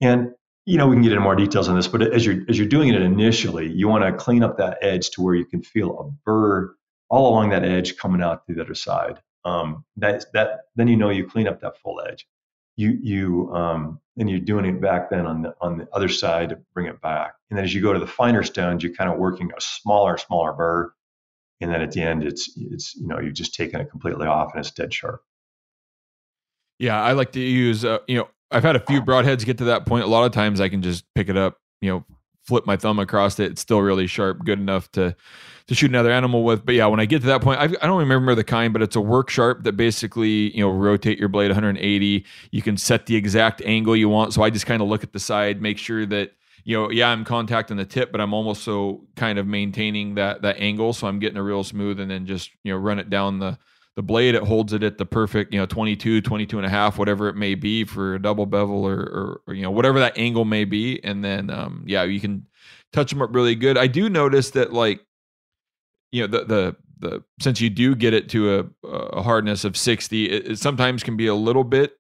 [0.02, 0.34] and
[0.67, 2.67] you know, we can get into more details on this, but as you're as you're
[2.67, 5.97] doing it initially, you want to clean up that edge to where you can feel
[5.97, 6.75] a burr
[7.10, 9.21] all along that edge coming out to the other side.
[9.45, 12.27] Um, that that then you know you clean up that full edge.
[12.75, 16.49] You you um, and you're doing it back then on the on the other side
[16.49, 17.36] to bring it back.
[17.49, 20.17] And then as you go to the finer stones, you're kind of working a smaller,
[20.17, 20.91] smaller burr.
[21.62, 24.51] And then at the end, it's it's you know you've just taken it completely off
[24.53, 25.21] and it's dead sharp.
[26.77, 29.65] Yeah, I like to use uh, you know I've had a few broadheads get to
[29.65, 30.03] that point.
[30.03, 32.05] A lot of times I can just pick it up, you know,
[32.43, 33.51] flip my thumb across it.
[33.51, 35.15] It's still really sharp, good enough to
[35.67, 36.65] to shoot another animal with.
[36.65, 38.71] But yeah, when I get to that point, I've, I do not remember the kind,
[38.71, 42.25] but it's a work sharp that basically you know rotate your blade 180.
[42.51, 44.33] You can set the exact angle you want.
[44.33, 46.31] So I just kind of look at the side, make sure that
[46.63, 50.57] you know, yeah, I'm contacting the tip, but I'm also kind of maintaining that that
[50.60, 53.39] angle, so I'm getting a real smooth, and then just you know run it down
[53.39, 53.57] the
[53.97, 56.99] the blade it holds it at the perfect you know 22 22 and a half
[56.99, 60.15] whatever it may be for a double bevel or, or, or you know whatever that
[60.17, 61.03] angle may be.
[61.03, 62.45] And then um, yeah you can
[62.93, 63.75] touch them up really good.
[63.75, 65.03] I do notice that like
[66.12, 69.75] you know the the the since you do get it to a, a hardness of
[69.75, 71.96] 60 it, it, sometimes can be a little bit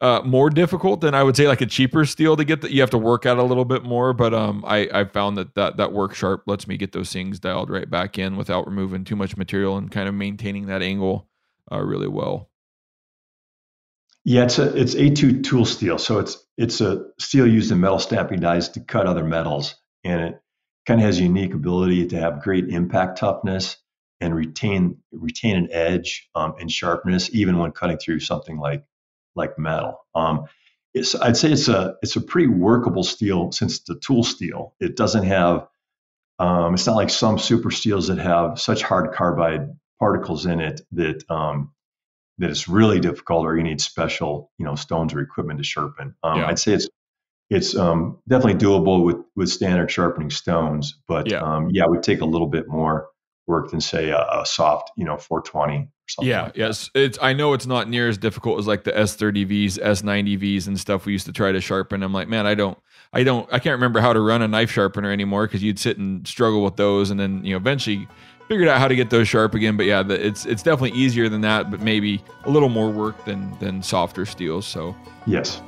[0.00, 2.80] uh, more difficult than i would say like a cheaper steel to get that you
[2.80, 5.76] have to work out a little bit more but um i i found that that
[5.76, 9.16] that work sharp lets me get those things dialed right back in without removing too
[9.16, 11.28] much material and kind of maintaining that angle
[11.70, 12.50] uh, really well.
[14.24, 17.98] Yeah, it's a it's A2 tool steel, so it's it's a steel used in metal
[17.98, 20.42] stamping dies to cut other metals, and it
[20.86, 23.78] kind of has unique ability to have great impact toughness
[24.20, 28.84] and retain retain an edge um, and sharpness even when cutting through something like
[29.38, 29.98] like metal.
[30.14, 30.44] Um,
[30.94, 34.74] it's, I'd say it's a it's a pretty workable steel since it's a tool steel.
[34.80, 35.66] It doesn't have
[36.38, 40.80] um, it's not like some super steels that have such hard carbide particles in it
[40.92, 41.72] that um,
[42.38, 46.14] that it's really difficult, or you need special, you know, stones or equipment to sharpen.
[46.22, 46.46] Um, yeah.
[46.46, 46.88] I'd say it's
[47.50, 52.02] it's um, definitely doable with with standard sharpening stones, but yeah, um, yeah, it would
[52.02, 53.08] take a little bit more
[53.46, 55.88] work than say a, a soft, you know, 420
[56.20, 56.90] yeah, like yes.
[56.94, 61.06] It's I know it's not near as difficult as like the S30Vs, S90Vs and stuff
[61.06, 62.02] we used to try to sharpen.
[62.02, 62.78] I'm like, man, I don't
[63.12, 65.98] I don't I can't remember how to run a knife sharpener anymore because you'd sit
[65.98, 68.08] and struggle with those and then, you know, eventually
[68.48, 69.76] figured out how to get those sharp again.
[69.76, 73.24] But yeah, the, it's it's definitely easier than that, but maybe a little more work
[73.24, 74.66] than than softer steels.
[74.66, 75.60] So yes.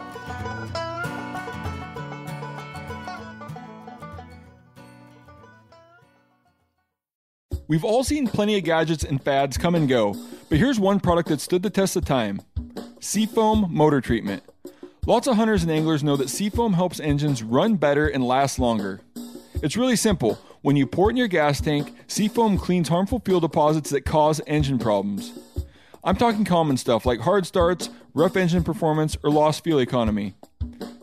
[7.70, 10.16] We've all seen plenty of gadgets and fads come and go,
[10.48, 12.40] but here's one product that stood the test of time
[12.98, 14.42] Seafoam Motor Treatment.
[15.06, 19.02] Lots of hunters and anglers know that seafoam helps engines run better and last longer.
[19.62, 20.40] It's really simple.
[20.62, 24.40] When you pour it in your gas tank, seafoam cleans harmful fuel deposits that cause
[24.48, 25.38] engine problems.
[26.02, 30.34] I'm talking common stuff like hard starts, rough engine performance, or lost fuel economy.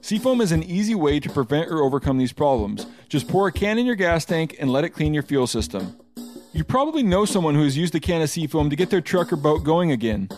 [0.02, 2.88] Seafoam is an easy way to prevent or overcome these problems.
[3.08, 5.96] Just pour a can in your gas tank and let it clean your fuel system.
[6.54, 9.32] You probably know someone who has used a can of seafoam to get their truck
[9.32, 10.30] or boat going again.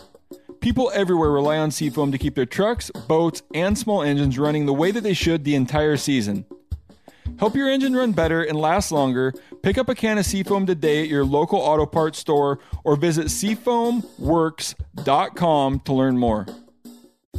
[0.60, 4.74] People everywhere rely on seafoam to keep their trucks, boats, and small engines running the
[4.74, 6.44] way that they should the entire season.
[7.38, 9.32] Help your engine run better and last longer.
[9.62, 13.28] Pick up a can of Seafoam today at your local auto parts store or visit
[13.28, 16.44] seafoamworks.com to learn more.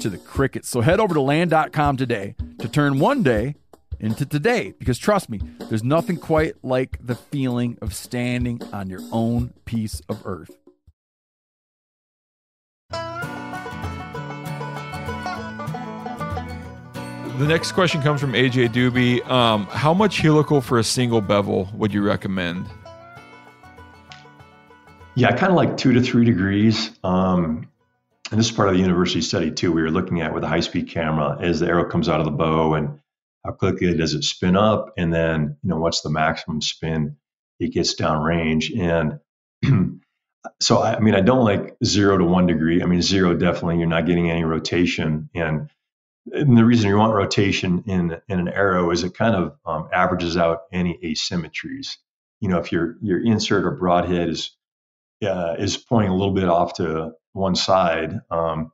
[0.00, 0.68] to the crickets.
[0.68, 3.56] So head over to land.com today to turn one day
[4.00, 9.00] into today because trust me, there's nothing quite like the feeling of standing on your
[9.12, 10.56] own piece of earth.
[17.38, 19.26] The next question comes from AJ Doobie.
[19.28, 22.66] Um, how much helical for a single bevel would you recommend?
[25.16, 26.92] Yeah, kind of like two to three degrees.
[27.04, 27.68] Um,
[28.30, 29.72] and this is part of the university study too.
[29.72, 32.26] We were looking at with a high speed camera as the arrow comes out of
[32.26, 32.98] the bow and
[33.44, 37.16] how quickly does it spin up, and then you know what's the maximum spin
[37.60, 38.76] it gets downrange.
[38.76, 39.20] And
[40.60, 42.82] so I, I mean, I don't like zero to one degree.
[42.82, 45.70] I mean, zero definitely you're not getting any rotation, and,
[46.32, 49.88] and the reason you want rotation in in an arrow is it kind of um,
[49.92, 51.96] averages out any asymmetries.
[52.40, 54.50] You know, if your your insert or broadhead is
[55.24, 58.72] uh, is pointing a little bit off to one side, um,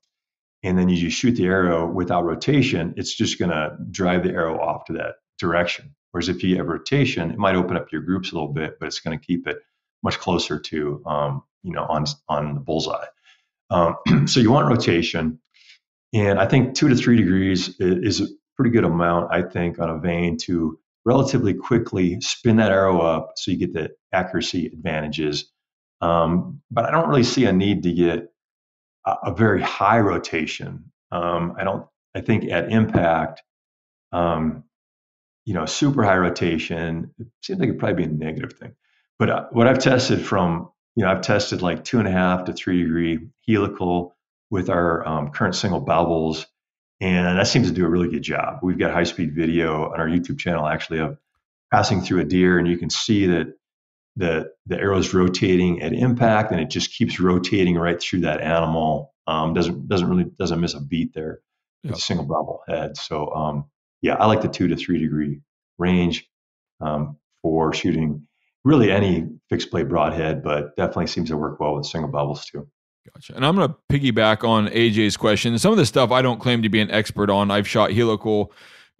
[0.62, 4.30] and then you just shoot the arrow without rotation, it's just going to drive the
[4.30, 5.94] arrow off to that direction.
[6.12, 8.86] Whereas if you have rotation, it might open up your groups a little bit, but
[8.86, 9.58] it's going to keep it
[10.02, 13.06] much closer to um, you know on on the bullseye.
[13.70, 13.96] Um,
[14.26, 15.40] so you want rotation,
[16.12, 19.32] and I think two to three degrees is, a pretty good amount.
[19.32, 23.72] I think on a vane to relatively quickly spin that arrow up so you get
[23.72, 25.50] the accuracy advantages.
[26.02, 28.31] Um, but I don't really see a need to get
[29.06, 30.92] a, very high rotation.
[31.10, 31.86] Um, I don't.
[32.14, 33.42] I think at impact,
[34.12, 34.64] um,
[35.44, 38.74] you know, super high rotation it seems like it'd probably be a negative thing.
[39.18, 42.44] But uh, what I've tested from, you know, I've tested like two and a half
[42.44, 44.14] to three degree helical
[44.50, 46.46] with our um, current single bevels,
[47.00, 48.58] and that seems to do a really good job.
[48.62, 51.18] We've got high speed video on our YouTube channel actually of
[51.72, 53.54] passing through a deer, and you can see that
[54.16, 58.40] the the arrow is rotating at impact, and it just keeps rotating right through that
[58.40, 59.14] animal.
[59.26, 61.40] Um, doesn't doesn't really doesn't miss a beat there.
[61.84, 61.92] Yep.
[61.92, 62.96] It's a single bevel head.
[62.96, 63.64] So um,
[64.02, 65.40] yeah, I like the two to three degree
[65.78, 66.28] range
[66.80, 68.26] um, for shooting
[68.64, 72.68] really any fixed blade broadhead, but definitely seems to work well with single bevels too.
[73.12, 73.34] Gotcha.
[73.34, 75.58] And I'm going to piggyback on AJ's question.
[75.58, 77.50] Some of the stuff I don't claim to be an expert on.
[77.50, 78.52] I've shot helical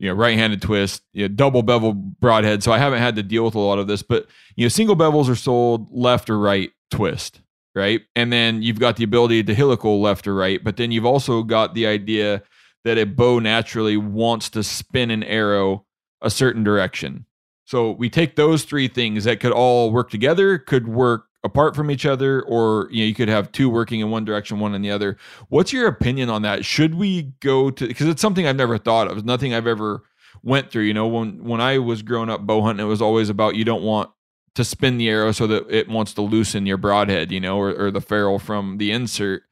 [0.03, 2.61] you know, right-handed twist, you know, double bevel broadhead.
[2.65, 4.97] So I haven't had to deal with a lot of this, but you know, single
[4.97, 7.41] bevels are sold left or right twist,
[7.77, 8.01] right?
[8.17, 11.45] And then you've got the ability to helical left or right, but then you've also
[11.45, 12.43] got the idea
[12.83, 15.87] that a bow naturally wants to spin an arrow
[16.21, 17.25] a certain direction.
[17.65, 21.91] So we take those three things that could all work together, could work apart from
[21.91, 24.83] each other or you know you could have two working in one direction one in
[24.83, 25.17] the other.
[25.49, 26.65] What's your opinion on that?
[26.65, 29.25] Should we go to because it's something i've never thought of.
[29.25, 30.03] Nothing i've ever
[30.43, 31.07] went through you know?
[31.07, 34.11] When when i was growing up bow hunting it was always about you don't want
[34.55, 37.75] to spin the arrow so that it wants to loosen your broadhead you know or,
[37.75, 39.43] or the ferrule from the insert.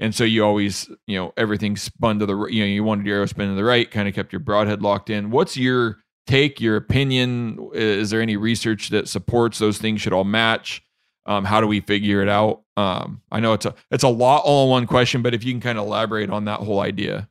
[0.00, 3.16] And so you always you know everything spun to the you know you wanted your
[3.16, 5.30] arrow spin to the right kind of kept your broadhead locked in.
[5.30, 7.70] What's your take your opinion?
[7.72, 10.82] Is there any research that supports those things should all match
[11.28, 12.62] um, how do we figure it out?
[12.76, 15.52] Um, I know it's a it's a lot all in one question, but if you
[15.52, 17.28] can kind of elaborate on that whole idea.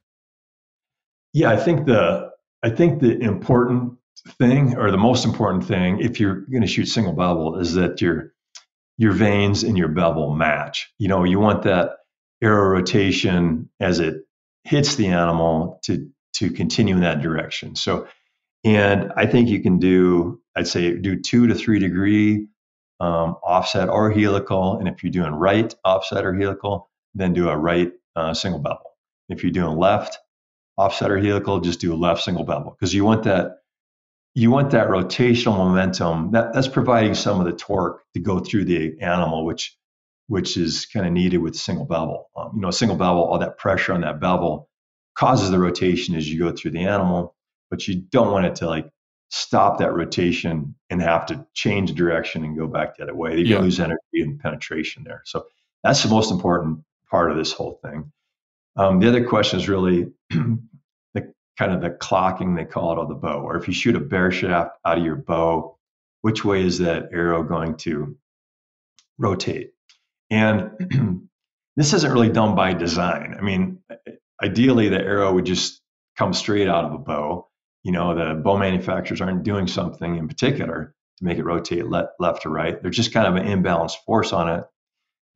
[1.33, 2.31] Yeah, I think the
[2.63, 3.93] I think the important
[4.37, 7.99] thing or the most important thing if you're going to shoot single bevel is that
[7.99, 8.33] your
[8.97, 10.93] your vanes and your bevel match.
[10.99, 11.97] You know, you want that
[12.41, 14.25] arrow rotation as it
[14.63, 17.75] hits the animal to to continue in that direction.
[17.75, 18.07] So,
[18.63, 22.47] and I think you can do I'd say do two to three degree
[22.99, 24.79] um, offset or helical.
[24.79, 28.91] And if you're doing right offset or helical, then do a right uh, single bevel.
[29.29, 30.17] If you're doing left
[30.77, 33.57] offset or helical, just do a left single bevel because you want that
[34.35, 38.65] you want that rotational momentum that, that's providing some of the torque to go through
[38.65, 39.75] the animal, which
[40.27, 42.29] which is kind of needed with single bevel.
[42.35, 44.69] Um, you know, a single bevel, all that pressure on that bevel
[45.15, 47.35] causes the rotation as you go through the animal,
[47.71, 48.89] but you don't want it to like
[49.29, 53.35] stop that rotation and have to change direction and go back the other way.
[53.35, 53.59] They yeah.
[53.59, 55.21] lose energy and penetration there.
[55.25, 55.45] So
[55.83, 58.11] that's the most important part of this whole thing.
[58.77, 63.09] Um, the other question is really the kind of the clocking they call it of
[63.09, 65.77] the bow, or if you shoot a bare shaft out of your bow,
[66.21, 68.17] which way is that arrow going to
[69.17, 69.71] rotate?
[70.29, 71.29] And
[71.75, 73.35] this isn't really done by design.
[73.37, 73.79] I mean,
[74.41, 75.81] ideally the arrow would just
[76.17, 77.46] come straight out of a bow
[77.87, 82.09] you know the bow manufacturers aren't doing something in particular to make it rotate le-
[82.19, 82.81] left or right.
[82.81, 84.65] There's just kind of an imbalanced force on it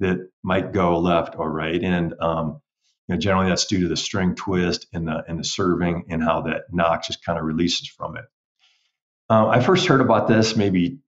[0.02, 2.62] that might go left or right, and um,
[3.08, 6.22] you know, generally that's due to the string twist and the and the serving and
[6.22, 8.26] how that nock just kind of releases from it.
[9.30, 10.99] Uh, I first heard about this maybe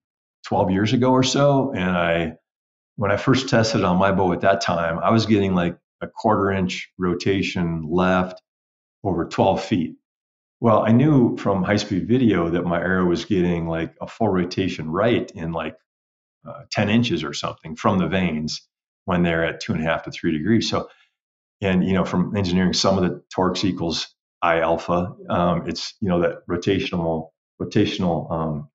[0.45, 2.35] 12 years ago or so, and I
[2.95, 6.07] when I first tested on my bow at that time, I was getting like a
[6.07, 8.41] quarter inch rotation left
[9.03, 9.95] over 12 feet
[10.63, 14.29] Well, I knew from high speed video that my arrow was getting like a full
[14.29, 15.75] rotation right in like
[16.47, 18.65] uh, 10 inches or something from the vanes
[19.03, 20.69] when they're at two and a half to three degrees.
[20.69, 20.87] So,
[21.59, 25.13] and you know, from engineering, sum of the torques equals I alpha.
[25.29, 28.69] Um, it's you know that rotational rotational um,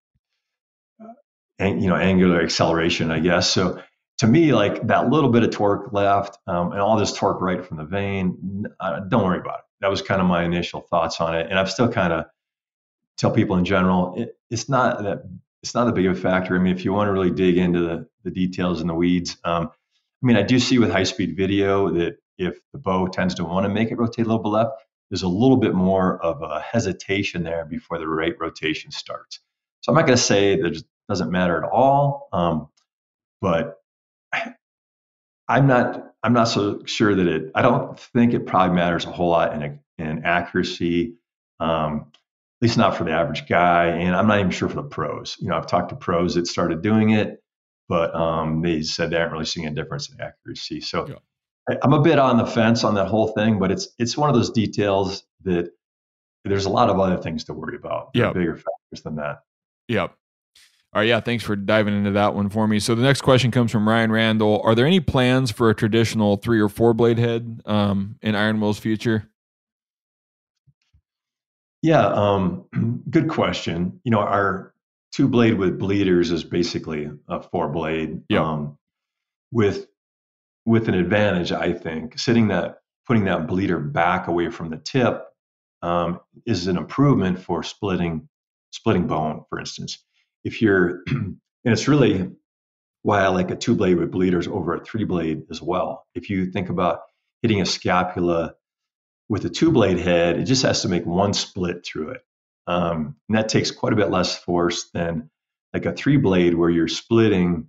[1.59, 3.51] ang- you know angular acceleration, I guess.
[3.51, 3.83] So
[4.19, 7.65] to me, like that little bit of torque left um, and all this torque right
[7.65, 9.68] from the vane, uh, don't worry about it.
[9.81, 12.27] That was kind of my initial thoughts on it, and I've still kind of
[13.17, 15.23] tell people in general, it, it's not that
[15.63, 16.55] it's not a big of a factor.
[16.55, 19.37] I mean, if you want to really dig into the, the details and the weeds,
[19.45, 19.71] um,
[20.23, 23.45] I mean, I do see with high speed video that if the bow tends to
[23.45, 24.71] want to make it rotate a little bit left,
[25.11, 29.41] there's a little bit more of a hesitation there before the right rotation starts.
[29.81, 32.69] So I'm not going to say that it doesn't matter at all, um,
[33.41, 33.79] but
[35.49, 37.51] I'm not I'm not so sure that it.
[37.55, 41.15] I don't think it probably matters a whole lot in in accuracy.
[41.61, 42.07] Um,
[42.61, 45.37] at least not for the average guy, and I'm not even sure for the pros.
[45.39, 47.41] You know, I've talked to pros that started doing it,
[47.89, 50.81] but um, they said they aren't really seeing a difference in accuracy.
[50.81, 51.15] So yeah.
[51.71, 54.29] I, I'm a bit on the fence on that whole thing, but it's it's one
[54.29, 55.71] of those details that
[56.45, 58.11] there's a lot of other things to worry about.
[58.15, 59.43] Yeah, bigger factors than that.
[59.87, 60.15] Yep.
[60.95, 62.81] All right, yeah, thanks for diving into that one for me.
[62.81, 64.63] So the next question comes from Ryan Randall.
[64.65, 68.59] Are there any plans for a traditional three or four blade head um, in Iron
[68.61, 69.29] Will's future?
[71.83, 72.65] Yeah, um,
[73.11, 74.01] good question.
[74.05, 74.73] You know, our
[75.13, 78.23] two blade with bleeders is basically a four blade.
[78.29, 78.43] Yeah.
[78.43, 78.79] Um,
[79.53, 79.87] with
[80.65, 82.19] with an advantage, I think.
[82.19, 85.25] Sitting that putting that bleeder back away from the tip
[85.83, 88.29] um, is an improvement for splitting
[88.71, 90.05] splitting bone, for instance.
[90.45, 92.31] If you're and it's really
[93.03, 96.07] why I like a two blade with bleeders over a three blade as well.
[96.15, 97.01] If you think about
[97.43, 98.55] hitting a scapula
[99.29, 102.23] with a two blade head, it just has to make one split through it.
[102.67, 105.31] Um, and that takes quite a bit less force than
[105.73, 107.69] like a three blade where you're splitting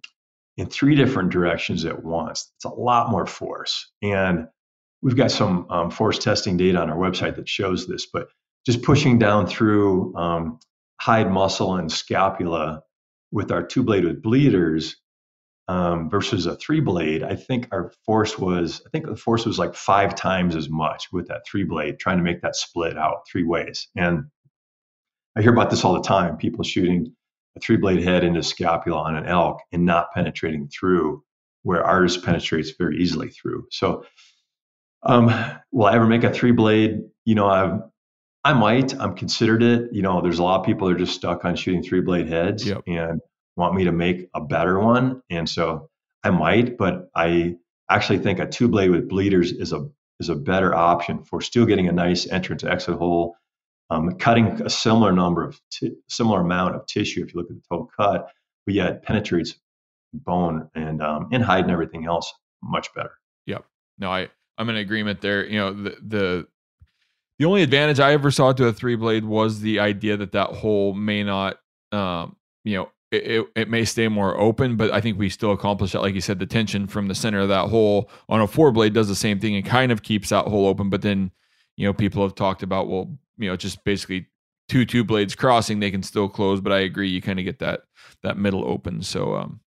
[0.58, 2.52] in three different directions at once.
[2.58, 3.92] It's a lot more force.
[4.02, 4.48] And
[5.02, 8.28] we've got some um, force testing data on our website that shows this, but
[8.66, 10.60] just pushing down through um,
[11.00, 12.84] hide muscle and scapula
[13.32, 14.98] with our two blade with bleeders
[15.68, 19.60] um, versus a three blade, I think our force was, I think the force was
[19.60, 23.28] like five times as much with that three blade, trying to make that split out
[23.32, 23.88] three ways.
[23.96, 24.26] And
[25.38, 27.16] I hear about this all the time people shooting
[27.56, 31.24] a three blade head into scapula on an elk and not penetrating through
[31.64, 33.68] where ours penetrates very easily through.
[33.72, 34.06] So,
[35.04, 35.28] um,
[35.72, 37.02] will I ever make a three blade?
[37.26, 37.80] You know, I've,
[38.44, 38.94] I might.
[39.00, 39.92] I'm considered it.
[39.92, 42.28] You know, there's a lot of people that are just stuck on shooting three blade
[42.28, 42.84] heads, yep.
[42.88, 43.20] and
[43.56, 45.22] want me to make a better one.
[45.30, 45.90] And so
[46.24, 47.58] I might, but I
[47.90, 51.66] actually think a two blade with bleeders is a is a better option for still
[51.66, 53.36] getting a nice entrance exit hole,
[53.90, 57.56] um, cutting a similar number of t- similar amount of tissue if you look at
[57.56, 58.30] the total cut,
[58.66, 59.56] but yet penetrates
[60.14, 62.34] bone and um, and hide and everything else
[62.64, 63.14] much better.
[63.46, 63.66] Yep.
[63.98, 65.46] No, I I'm in agreement there.
[65.46, 66.48] You know the the
[67.40, 70.50] the only advantage I ever saw to a three blade was the idea that that
[70.50, 71.58] hole may not
[71.92, 75.94] um, you know it, it, may stay more open, but I think we still accomplish
[75.94, 76.02] that.
[76.02, 78.94] Like you said, the tension from the center of that hole on a four blade
[78.94, 80.90] does the same thing and kind of keeps that hole open.
[80.90, 81.32] But then,
[81.76, 84.28] you know, people have talked about, well, you know, just basically
[84.68, 86.62] two two blades crossing, they can still close.
[86.62, 87.82] But I agree, you kind of get that
[88.22, 89.02] that middle open.
[89.02, 89.60] So, um,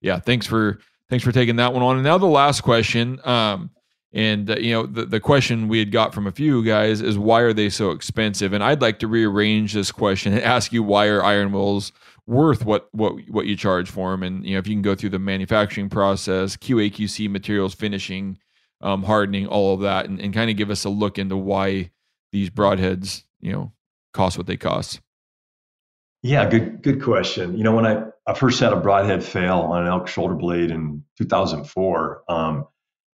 [0.00, 0.78] yeah, thanks for
[1.10, 1.96] thanks for taking that one on.
[1.96, 3.70] And now the last question, um,
[4.14, 7.18] and uh, you know, the the question we had got from a few guys is
[7.18, 8.52] why are they so expensive?
[8.52, 11.92] And I'd like to rearrange this question and ask you why are Iron Wills
[12.26, 14.94] worth what what what you charge for them and you know if you can go
[14.94, 18.38] through the manufacturing process qa qc materials finishing
[18.80, 21.90] um, hardening all of that and, and kind of give us a look into why
[22.32, 23.72] these broadheads you know
[24.14, 25.00] cost what they cost.
[26.22, 27.58] Yeah good good question.
[27.58, 30.70] You know when i, I first had a broadhead fail on an elk shoulder blade
[30.70, 32.66] in 2004 um,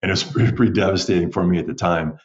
[0.06, 2.18] and it was pretty, devastating for me at the time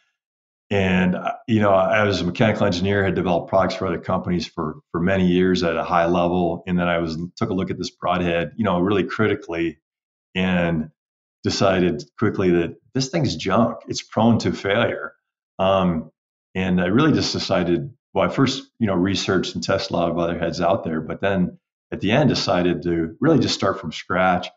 [0.72, 4.46] and uh, you know, I was a mechanical engineer, had developed products for other companies
[4.46, 7.70] for for many years at a high level, and then I was took a look
[7.70, 9.78] at this broadhead, you know, really critically,
[10.34, 10.88] and
[11.44, 13.80] decided quickly that this thing's junk.
[13.86, 15.12] It's prone to failure.
[15.58, 16.10] Um,
[16.54, 17.92] and I really just decided.
[18.14, 21.02] Well, I first, you know, researched and tested a lot of other heads out there,
[21.02, 21.58] but then
[21.92, 24.48] at the end decided to really just start from scratch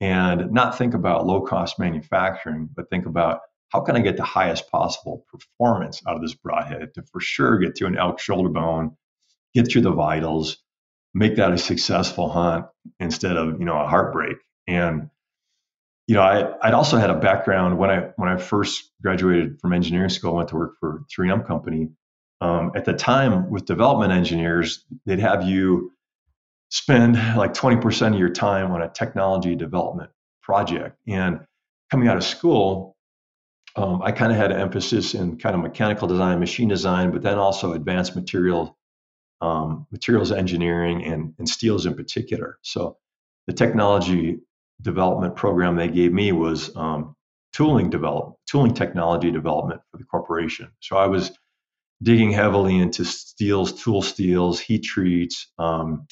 [0.00, 3.40] and not think about low cost manufacturing, but think about
[3.70, 7.58] how can I get the highest possible performance out of this broadhead to for sure
[7.58, 8.96] get to an elk shoulder bone,
[9.54, 10.58] get through the vitals,
[11.14, 12.66] make that a successful hunt
[13.00, 14.38] instead of you know a heartbreak.
[14.68, 15.10] And
[16.08, 19.72] you know, I I'd also had a background when I when I first graduated from
[19.74, 21.90] engineering school, I went to work for 3M company.
[22.42, 25.92] um, at the time with development engineers, they'd have you
[26.68, 30.10] spend like 20% of your time on a technology development
[30.42, 30.96] project.
[31.06, 31.40] And
[31.90, 32.96] coming out of school,
[33.76, 37.22] um, I kind of had an emphasis in kind of mechanical design, machine design, but
[37.22, 38.76] then also advanced material
[39.42, 42.58] um, materials engineering and, and steels in particular.
[42.62, 42.96] So
[43.46, 44.38] the technology
[44.80, 47.14] development program they gave me was um,
[47.52, 50.70] tooling develop tooling technology development for the corporation.
[50.80, 51.32] So I was
[52.02, 56.06] digging heavily into steels, tool steels, heat treats, um,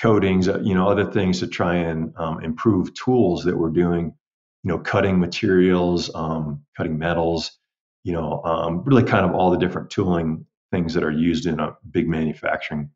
[0.00, 4.14] coatings, uh, you know, other things to try and um, improve tools that we're doing,
[4.62, 7.58] you know, cutting materials, um, cutting metals,
[8.02, 11.60] you know, um, really kind of all the different tooling things that are used in
[11.60, 12.90] a big manufacturing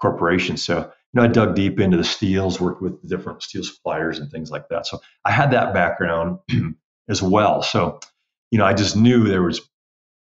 [0.00, 0.56] corporation.
[0.56, 4.30] So, you know, I dug deep into the steels, worked with different steel suppliers and
[4.30, 4.86] things like that.
[4.86, 6.38] So I had that background
[7.08, 7.62] as well.
[7.62, 8.00] So,
[8.50, 9.60] you know, I just knew there was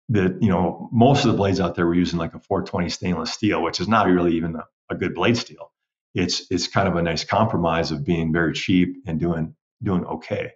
[0.09, 3.33] that, you know, most of the blades out there were using like a 420 stainless
[3.33, 5.72] steel, which is not really even a, a good blade steel.
[6.13, 10.51] It's it's kind of a nice compromise of being very cheap and doing doing okay.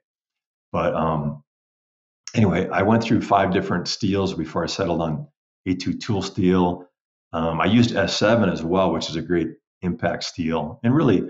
[0.72, 1.44] But um
[2.36, 5.28] anyway, I went through five different steels before I settled on
[5.68, 6.86] A2 tool steel.
[7.34, 9.50] Um, I used S7 as well, which is a great
[9.82, 10.80] impact steel.
[10.84, 11.30] And really,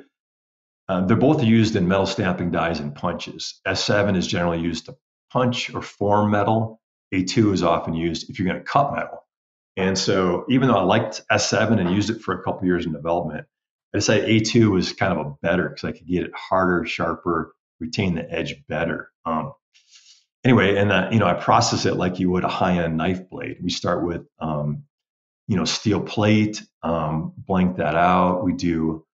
[0.90, 3.60] uh, they're both used in metal stamping dies and punches.
[3.68, 4.96] S7 is generally used to
[5.32, 6.80] punch or form metal.
[7.14, 9.24] A2 is often used if you're going to cut metal.
[9.76, 12.94] And so, even though I liked S7 and used it for a couple years in
[12.94, 13.46] development,
[13.96, 17.54] I say A2 was kind of a better because I could get it harder, sharper,
[17.80, 19.10] retain the edge better.
[19.26, 19.54] Um,
[20.44, 23.58] anyway, and that, you know, I process it like you would a high-end knife blade.
[23.62, 24.84] We start with, um,
[25.48, 28.44] you know, steel plate, um, blank that out.
[28.44, 29.06] We do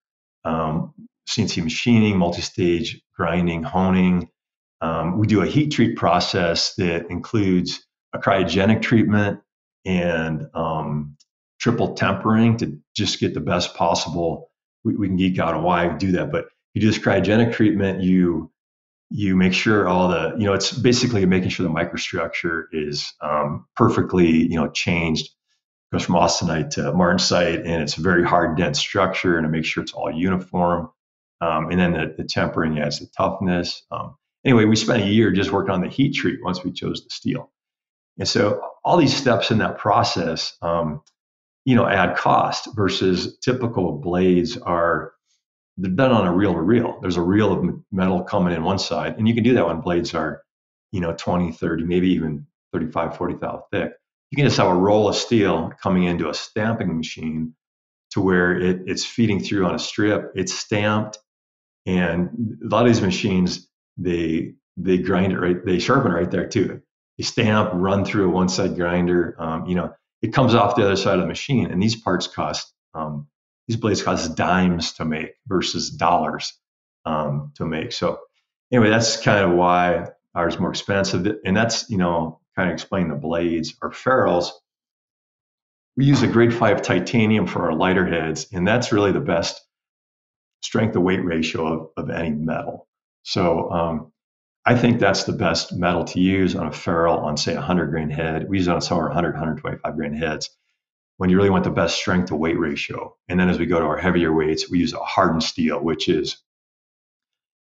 [0.44, 0.94] um,
[1.30, 4.30] CNC machining, multi-stage grinding, honing.
[4.82, 9.40] Um, we do a heat treat process that includes a cryogenic treatment
[9.86, 11.16] and um,
[11.60, 14.52] triple tempering to just get the best possible.
[14.84, 17.54] We, we, can geek out on why we do that, but you do this cryogenic
[17.54, 18.02] treatment.
[18.02, 18.52] You
[19.10, 23.66] you make sure all the you know it's basically making sure the microstructure is um,
[23.76, 25.26] perfectly you know changed.
[25.26, 29.50] It goes from austenite to martensite, and it's a very hard, dense structure, and to
[29.50, 30.90] make sure it's all uniform.
[31.42, 33.84] Um, and then the, the tempering adds the toughness.
[33.92, 34.16] Um,
[34.46, 37.10] anyway, we spent a year just working on the heat treat once we chose the
[37.10, 37.52] steel.
[38.18, 41.02] And so all these steps in that process, um,
[41.66, 45.14] you know, add cost versus typical blades are
[45.78, 47.00] they're done on a reel to reel.
[47.02, 49.82] There's a reel of metal coming in one side, and you can do that when
[49.82, 50.44] blades are,
[50.92, 53.94] you know, 20, 30, maybe even 35, 40 thou thick.
[54.30, 57.56] You can just have a roll of steel coming into a stamping machine
[58.12, 60.32] to where it, it's feeding through on a strip.
[60.36, 61.18] It's stamped
[61.86, 66.48] and a lot of these machines, they they grind it right, they sharpen right there
[66.48, 66.82] too.
[67.18, 69.36] They stamp, run through a one side grinder.
[69.38, 69.94] Um, you know,
[70.24, 73.28] it comes off the other side of the machine, and these parts cost um,
[73.68, 76.54] these blades cost dimes to make versus dollars
[77.06, 77.92] um, to make.
[77.92, 78.20] So
[78.72, 83.10] anyway, that's kind of why ours more expensive, and that's you know kind of explain
[83.10, 84.54] the blades or ferrules.
[85.98, 89.62] We use a grade five titanium for our lighter heads, and that's really the best
[90.62, 92.88] strength to weight ratio of, of any metal.
[93.24, 94.13] So um,
[94.66, 97.88] I think that's the best metal to use on a ferrule on, say, a 100
[97.88, 98.48] grain head.
[98.48, 100.50] We use on some of our 100, 125 grain heads
[101.18, 103.16] when you really want the best strength to weight ratio.
[103.28, 106.08] And then as we go to our heavier weights, we use a hardened steel, which
[106.08, 106.38] is,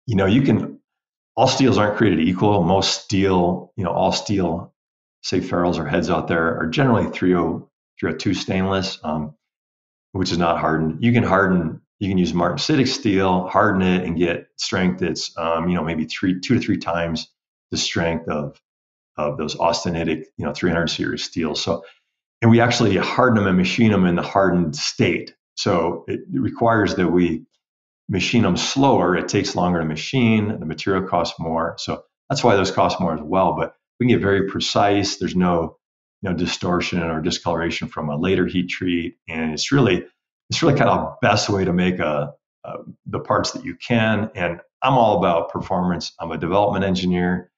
[0.06, 0.80] you know, you can,
[1.36, 2.64] all steels aren't created equal.
[2.64, 4.74] Most steel, you know, all steel,
[5.22, 9.34] say ferrules or heads out there are generally 302 stainless, um,
[10.12, 11.04] which is not hardened.
[11.04, 15.68] You can harden you can use martensitic steel, harden it, and get strength that's um,
[15.68, 17.28] you know maybe three, two to three times
[17.70, 18.60] the strength of
[19.18, 21.60] of those austenitic, you know, 300 series steels.
[21.60, 21.82] So,
[22.40, 25.34] and we actually harden them and machine them in the hardened state.
[25.56, 27.44] So it requires that we
[28.08, 29.16] machine them slower.
[29.16, 30.60] It takes longer to machine.
[30.60, 31.74] The material costs more.
[31.78, 33.56] So that's why those cost more as well.
[33.58, 35.16] But we can get very precise.
[35.16, 35.76] There's no
[36.22, 40.04] you know distortion or discoloration from a later heat treat, and it's really
[40.50, 42.32] it's really kind of best way to make a,
[42.64, 42.74] a,
[43.06, 44.30] the parts that you can.
[44.34, 46.12] And I'm all about performance.
[46.20, 47.50] I'm a development engineer,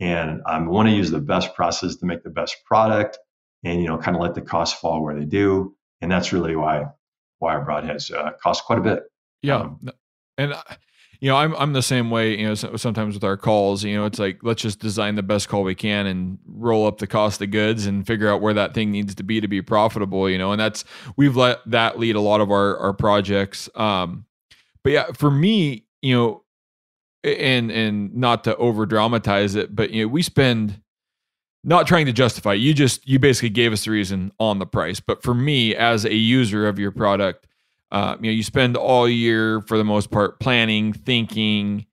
[0.00, 3.18] and I want to use the best process to make the best product,
[3.64, 5.74] and you know, kind of let the costs fall where they do.
[6.00, 6.86] And that's really why
[7.40, 9.02] wire broadheads uh, cost quite a bit.
[9.42, 9.80] Yeah, um,
[10.36, 10.54] and
[11.20, 12.38] you know, I'm I'm the same way.
[12.38, 15.48] You know, sometimes with our calls, you know, it's like let's just design the best
[15.48, 18.72] call we can and roll up the cost of goods and figure out where that
[18.72, 20.30] thing needs to be to be profitable.
[20.30, 20.84] You know, and that's
[21.16, 23.68] we've let that lead a lot of our our projects.
[23.74, 24.26] Um,
[24.84, 26.44] but yeah, for me, you know,
[27.24, 30.80] and and not to over dramatize it, but you know, we spend
[31.64, 32.52] not trying to justify.
[32.52, 35.00] You just you basically gave us the reason on the price.
[35.00, 37.48] But for me, as a user of your product,
[37.90, 41.86] uh, you know, you spend all year for the most part planning, thinking,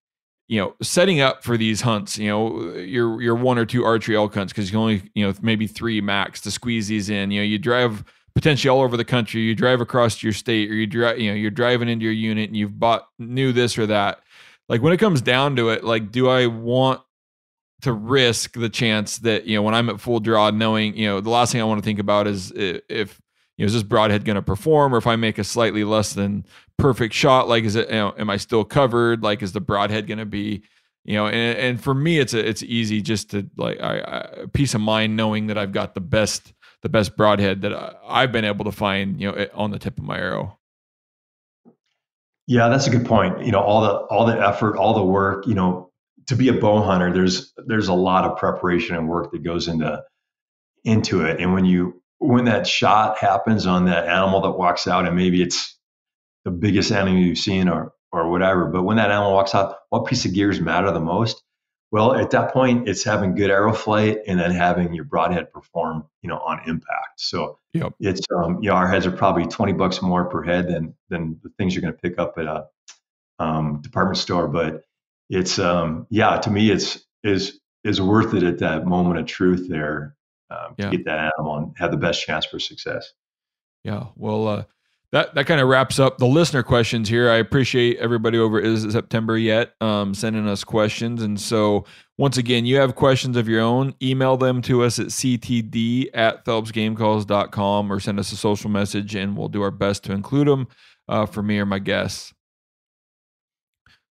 [0.47, 2.17] you know, setting up for these hunts.
[2.17, 5.33] You know, your your one or two archery elk hunts because you only you know
[5.41, 7.31] maybe three max to squeeze these in.
[7.31, 9.41] You know, you drive potentially all over the country.
[9.41, 12.49] You drive across your state, or you drive you know you're driving into your unit
[12.49, 14.19] and you've bought new this or that.
[14.67, 17.01] Like when it comes down to it, like do I want
[17.81, 21.21] to risk the chance that you know when I'm at full draw, knowing you know
[21.21, 23.21] the last thing I want to think about is if
[23.57, 26.13] you know is this broadhead going to perform, or if I make a slightly less
[26.13, 26.45] than
[26.77, 29.23] perfect shot, like is it you know, am I still covered?
[29.23, 30.63] Like is the broadhead going to be
[31.05, 34.45] you know and, and for me it's a, it's easy just to like I, I
[34.53, 37.73] peace of mind knowing that I've got the best the best broadhead that
[38.07, 40.57] I, have been able to find you know on the tip of my arrow.
[42.47, 43.43] Yeah, that's a good point.
[43.43, 45.89] You know, all the all the effort, all the work, you know,
[46.27, 49.67] to be a bow hunter, there's there's a lot of preparation and work that goes
[49.67, 50.03] into
[50.83, 51.39] into it.
[51.39, 55.41] And when you when that shot happens on that animal that walks out, and maybe
[55.41, 55.77] it's
[56.43, 60.05] the biggest animal you've seen or or whatever, but when that animal walks out, what
[60.05, 61.43] piece of gears matter the most?
[61.91, 66.05] Well, at that point, it's having good arrow flight and then having your broadhead perform,
[66.21, 67.19] you know, on impact.
[67.19, 67.93] So yep.
[67.99, 71.39] it's um, you know, our heads are probably twenty bucks more per head than than
[71.43, 72.65] the things you're going to pick up at a
[73.39, 74.83] um, department store, but
[75.29, 79.67] it's um yeah to me it's is is worth it at that moment of truth
[79.69, 80.15] there
[80.55, 80.89] um, yeah.
[80.89, 83.13] to get that animal and have the best chance for success
[83.83, 84.63] yeah well uh
[85.15, 87.29] that that kind of wraps up the listener questions here.
[87.29, 91.21] I appreciate everybody over is September yet um, sending us questions.
[91.21, 91.85] And so
[92.17, 96.43] once again, you have questions of your own, email them to us at ctd at
[96.43, 100.67] phelpsgamecalls.com or send us a social message and we'll do our best to include them
[101.07, 102.33] uh, for me or my guests.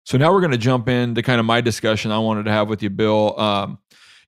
[0.04, 2.70] So now we're going to jump into kind of my discussion I wanted to have
[2.70, 3.38] with you, Bill.
[3.38, 3.78] Um,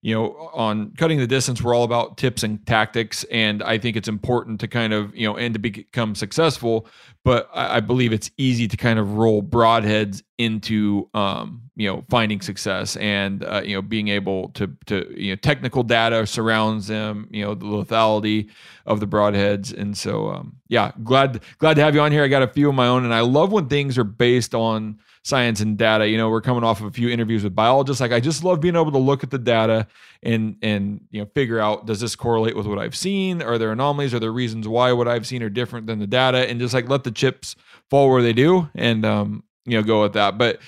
[0.07, 3.97] you know, on cutting the distance, we're all about tips and tactics, and I think
[3.97, 6.87] it's important to kind of you know and to become successful.
[7.25, 12.05] But I, I believe it's easy to kind of roll broadheads into um, you know
[12.09, 16.87] finding success and uh, you know being able to to you know technical data surrounds
[16.87, 17.29] them.
[17.31, 18.51] You know the lethality
[18.87, 22.25] of the broadheads, and so um, yeah, glad glad to have you on here.
[22.25, 24.99] I got a few of my own, and I love when things are based on
[25.23, 26.09] science and data.
[26.09, 28.01] You know, we're coming off of a few interviews with biologists.
[28.01, 29.87] Like I just love being able to look at the data
[30.23, 33.43] and and you know figure out does this correlate with what I've seen?
[33.43, 34.15] Are there anomalies?
[34.15, 36.49] Are there reasons why what I've seen are different than the data?
[36.49, 37.55] And just like let the chips
[37.91, 40.39] fall where they do, and um, you know go with that.
[40.39, 40.61] But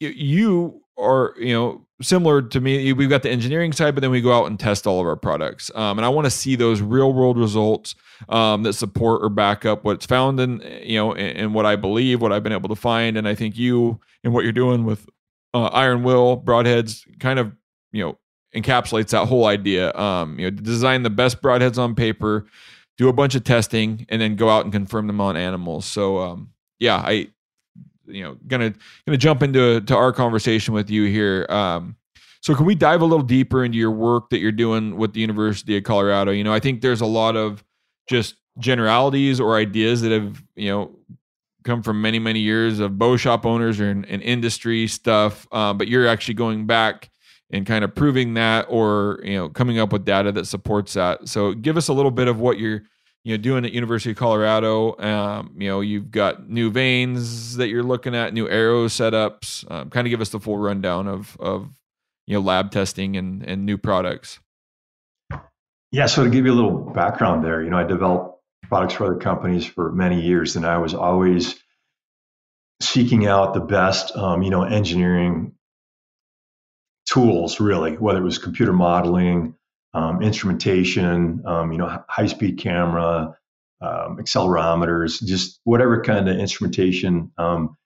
[0.00, 4.20] you are you know similar to me we've got the engineering side but then we
[4.20, 6.80] go out and test all of our products um, and i want to see those
[6.80, 7.94] real world results
[8.28, 12.20] um, that support or back up what's found in you know in, what i believe
[12.20, 15.08] what i've been able to find and i think you and what you're doing with
[15.54, 17.52] uh, iron will broadheads kind of
[17.92, 18.18] you know
[18.54, 22.46] encapsulates that whole idea um, you know design the best broadheads on paper
[22.98, 25.84] do a bunch of testing and then go out and confirm them on animals.
[25.84, 27.28] So um, yeah i
[28.06, 28.72] you know gonna
[29.06, 31.46] gonna jump into to our conversation with you here.
[31.48, 31.96] Um,
[32.40, 35.20] so can we dive a little deeper into your work that you're doing with the
[35.20, 36.30] university of colorado?
[36.30, 37.64] You know i think there's a lot of
[38.08, 40.90] just generalities or ideas that have you know
[41.64, 45.88] come from many many years of bow shop owners in, in industry stuff uh, but
[45.88, 47.10] you're actually going back
[47.50, 51.28] and kind of proving that or you know coming up with data that supports that.
[51.28, 52.82] So give us a little bit of what you're
[53.26, 54.96] you know doing at University of Colorado.
[54.98, 59.68] Um, you know you've got new vanes that you're looking at, new arrow setups.
[59.68, 61.68] Um, kind of give us the full rundown of of
[62.28, 64.38] you know lab testing and and new products.
[65.90, 69.06] Yeah, so to give you a little background there, you know I developed products for
[69.06, 71.56] other companies for many years, and I was always
[72.80, 75.52] seeking out the best, um, you know, engineering
[77.06, 79.56] tools, really, whether it was computer modeling,
[79.96, 83.34] um, instrumentation, um, you know, high speed camera,
[83.80, 87.78] um, accelerometers, just whatever kind of instrumentation, um,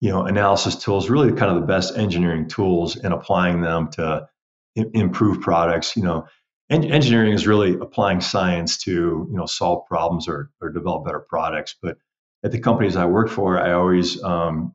[0.00, 4.28] you know, analysis tools, really kind of the best engineering tools and applying them to
[4.74, 5.96] improve products.
[5.96, 6.26] You know,
[6.68, 11.20] en- engineering is really applying science to, you know, solve problems or, or develop better
[11.20, 11.76] products.
[11.80, 11.96] But
[12.42, 14.74] at the companies I work for, I always, um,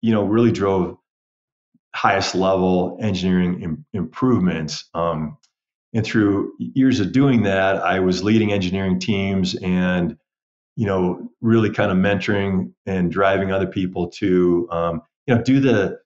[0.00, 0.96] you know, really drove
[1.94, 4.88] highest level engineering Im- improvements.
[4.94, 5.36] Um,
[5.92, 10.16] and through years of doing that, I was leading engineering teams and,
[10.76, 15.60] you know, really kind of mentoring and driving other people to, um, you know, do
[15.60, 15.98] the,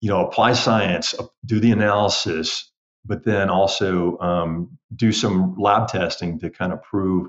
[0.00, 1.14] you know, apply science,
[1.44, 2.70] do the analysis,
[3.04, 7.28] but then also um, do some lab testing to kind of prove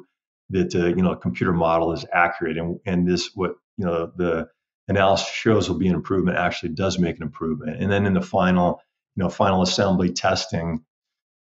[0.50, 2.58] that uh, you know a computer model is accurate.
[2.58, 4.48] And and this what you know the
[4.88, 7.82] analysis shows will be an improvement actually does make an improvement.
[7.82, 8.82] And then in the final
[9.16, 10.84] you know final assembly testing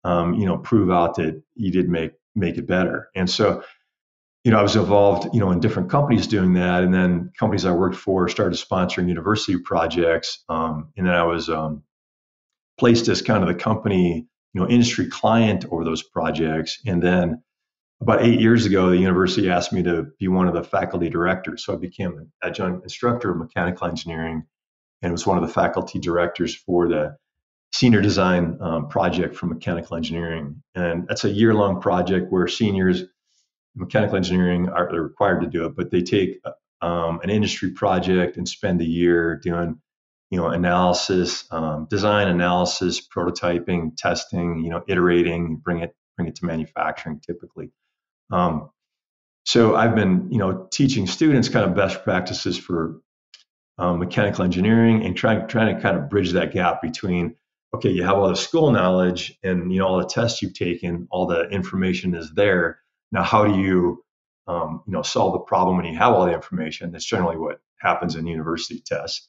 [0.04, 3.08] um, you know, prove out that you did make make it better.
[3.14, 3.62] And so,
[4.42, 7.64] you know, I was involved, you know, in different companies doing that, and then companies
[7.64, 11.82] I worked for started sponsoring university projects, um, and then I was um,
[12.78, 17.42] placed as kind of the company, you know, industry client over those projects, and then
[18.00, 21.64] about eight years ago, the university asked me to be one of the faculty directors.
[21.64, 24.44] So I became an adjunct instructor of mechanical engineering
[25.00, 27.16] and was one of the faculty directors for the
[27.74, 30.62] senior design um, project for mechanical engineering.
[30.76, 33.02] And that's a year long project where seniors
[33.74, 36.40] mechanical engineering are required to do it, but they take
[36.82, 39.80] um, an industry project and spend a year doing,
[40.30, 46.36] you know, analysis, um, design analysis, prototyping, testing, you know, iterating, bring it bring it
[46.36, 47.72] to manufacturing typically.
[48.30, 48.70] Um,
[49.46, 53.00] so I've been, you know, teaching students kind of best practices for
[53.78, 57.34] um, mechanical engineering and trying trying to kind of bridge that gap between
[57.74, 61.06] okay, you have all the school knowledge and you know all the tests you've taken,
[61.10, 62.80] all the information is there.
[63.12, 64.04] Now, how do you
[64.46, 66.92] um, you know solve the problem when you have all the information?
[66.92, 69.28] That's generally what happens in university tests.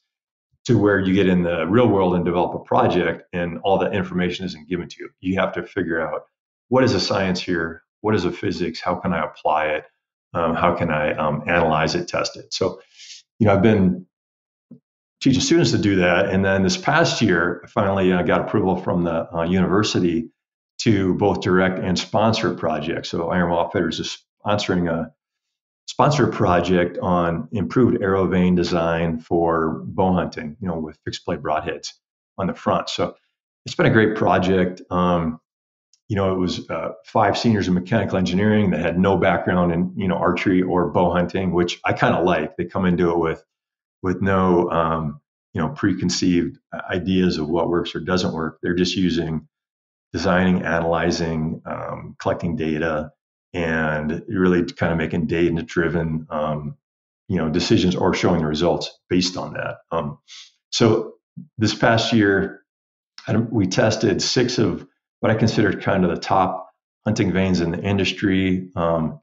[0.66, 3.90] To where you get in the real world and develop a project, and all the
[3.90, 5.10] information isn't given to you.
[5.20, 6.22] You have to figure out
[6.68, 9.84] what is the science here, what is the physics, how can I apply it,
[10.34, 12.52] um, how can I um, analyze it, test it.
[12.52, 12.80] So,
[13.38, 14.05] you know, I've been
[15.20, 16.28] teaching students to do that.
[16.28, 20.30] And then this past year, I finally uh, got approval from the uh, university
[20.78, 23.06] to both direct and sponsor a project.
[23.06, 25.12] So Iron Will Outfitters is sponsoring a
[25.86, 31.40] sponsor project on improved arrow vane design for bow hunting, you know, with fixed blade
[31.40, 31.92] broadheads
[32.38, 32.90] on the front.
[32.90, 33.14] So
[33.64, 34.82] it's been a great project.
[34.90, 35.40] Um,
[36.08, 39.92] you know, it was uh, five seniors in mechanical engineering that had no background in,
[39.96, 42.56] you know, archery or bow hunting, which I kind of like.
[42.56, 43.42] They come into it with
[44.02, 45.20] with no um,
[45.54, 46.58] you know preconceived
[46.90, 48.58] ideas of what works or doesn't work.
[48.62, 49.48] They're just using
[50.12, 53.10] designing, analyzing, um, collecting data,
[53.52, 56.76] and really kind of making data-driven um,
[57.28, 59.78] you know decisions or showing the results based on that.
[59.90, 60.18] Um,
[60.70, 61.14] so
[61.58, 62.62] this past year,
[63.50, 64.86] we tested six of
[65.20, 66.70] what I considered kind of the top
[67.04, 68.70] hunting vanes in the industry.
[68.76, 69.20] Um,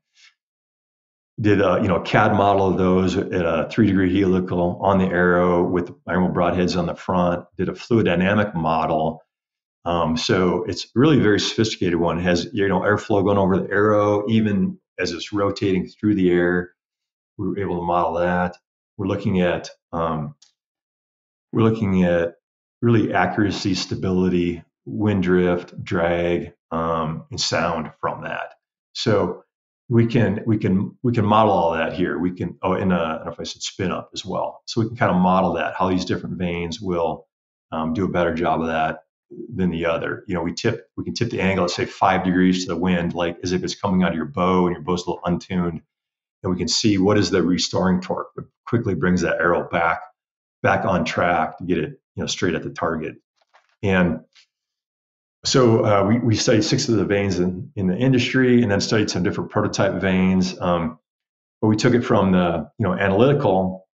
[1.42, 5.06] did a you know CAD model of those at a three degree helical on the
[5.06, 7.46] arrow with iron broadheads on the front.
[7.58, 9.22] Did a fluid dynamic model.
[9.86, 12.20] Um, so it's really a very sophisticated one.
[12.20, 16.32] It has you know airflow going over the arrow, even as it's rotating through the
[16.32, 16.72] air.
[17.38, 18.56] We were able to model that.
[18.98, 20.36] We're looking at um,
[21.52, 22.36] we're looking at
[22.82, 28.54] really accuracy, stability, wind drift, drag, um, and sound from that.
[28.94, 29.44] So
[29.90, 32.18] we can we can we can model all that here.
[32.18, 34.62] We can oh, in don't know if I said spin up as well.
[34.66, 37.28] So we can kind of model that how these different vanes will
[37.72, 39.00] um, do a better job of that
[39.54, 40.24] than the other.
[40.28, 42.80] You know, we tip we can tip the angle, let's say five degrees to the
[42.80, 45.26] wind, like as if it's coming out of your bow and your bow's a little
[45.26, 45.82] untuned,
[46.44, 50.02] and we can see what is the restoring torque that quickly brings that arrow back
[50.62, 53.16] back on track to get it you know straight at the target.
[53.82, 54.22] And
[55.46, 58.82] so uh, we, we studied six of the vanes in, in the industry and then
[58.82, 61.00] studied some different prototype vanes Um,
[61.62, 63.88] but we took it from the you know analytical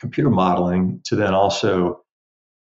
[0.00, 2.04] computer modeling to then also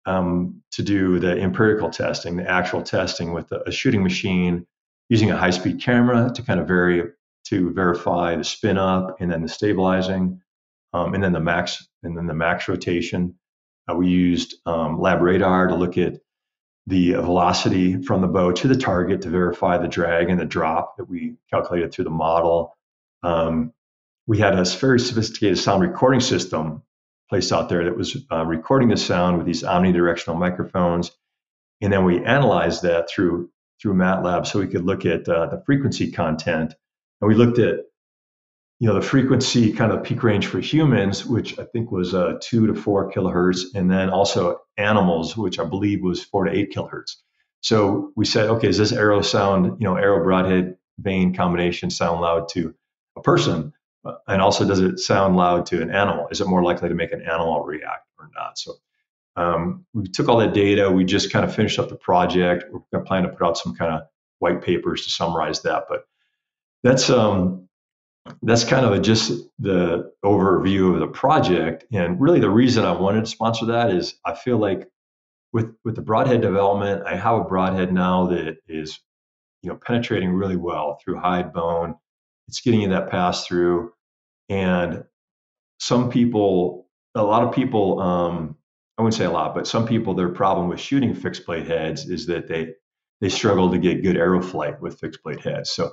[0.07, 4.67] um, to do the empirical testing, the actual testing with a, a shooting machine
[5.09, 7.05] using a high speed camera to kind of vary
[7.47, 10.41] to verify the spin up and then the stabilizing
[10.93, 13.37] um, and then the max and then the max rotation.
[13.91, 16.15] Uh, we used um, LabRadar to look at
[16.91, 20.97] the velocity from the bow to the target to verify the drag and the drop
[20.97, 22.77] that we calculated through the model.
[23.23, 23.73] Um,
[24.27, 26.83] we had a very sophisticated sound recording system
[27.29, 31.13] placed out there that was uh, recording the sound with these omnidirectional microphones,
[31.81, 35.63] and then we analyzed that through through MATLAB so we could look at uh, the
[35.65, 36.75] frequency content,
[37.21, 37.81] and we looked at
[38.81, 42.39] you know the frequency kind of peak range for humans which i think was uh,
[42.41, 46.73] 2 to 4 kilohertz and then also animals which i believe was 4 to 8
[46.75, 47.17] kilohertz.
[47.61, 52.21] So we said okay does this arrow sound you know arrow broadhead vane combination sound
[52.21, 52.75] loud to
[53.17, 53.73] a person?
[54.27, 56.29] And also does it sound loud to an animal?
[56.31, 58.59] Is it more likely to make an animal react or not?
[58.59, 58.75] So
[59.37, 60.91] um, we took all that data.
[60.91, 62.65] We just kind of finished up the project.
[62.93, 64.03] We're planning to put out some kind of
[64.39, 66.05] white papers to summarize that but
[66.83, 67.69] that's um,
[68.43, 71.85] that's kind of a, just the overview of the project.
[71.93, 74.89] And really, the reason I wanted to sponsor that is I feel like
[75.53, 79.01] with with the broadhead development, I have a broadhead now that is,
[79.63, 81.97] you know, penetrating really well through hide bone.
[82.49, 83.93] It's getting you that pass through,
[84.49, 85.05] and
[85.79, 88.57] some people, a lot of people, um,
[88.99, 92.09] I wouldn't say a lot, but some people, their problem with shooting fixed blade heads
[92.09, 92.75] is that they
[93.21, 95.71] they struggle to get good arrow flight with fixed blade heads.
[95.71, 95.93] So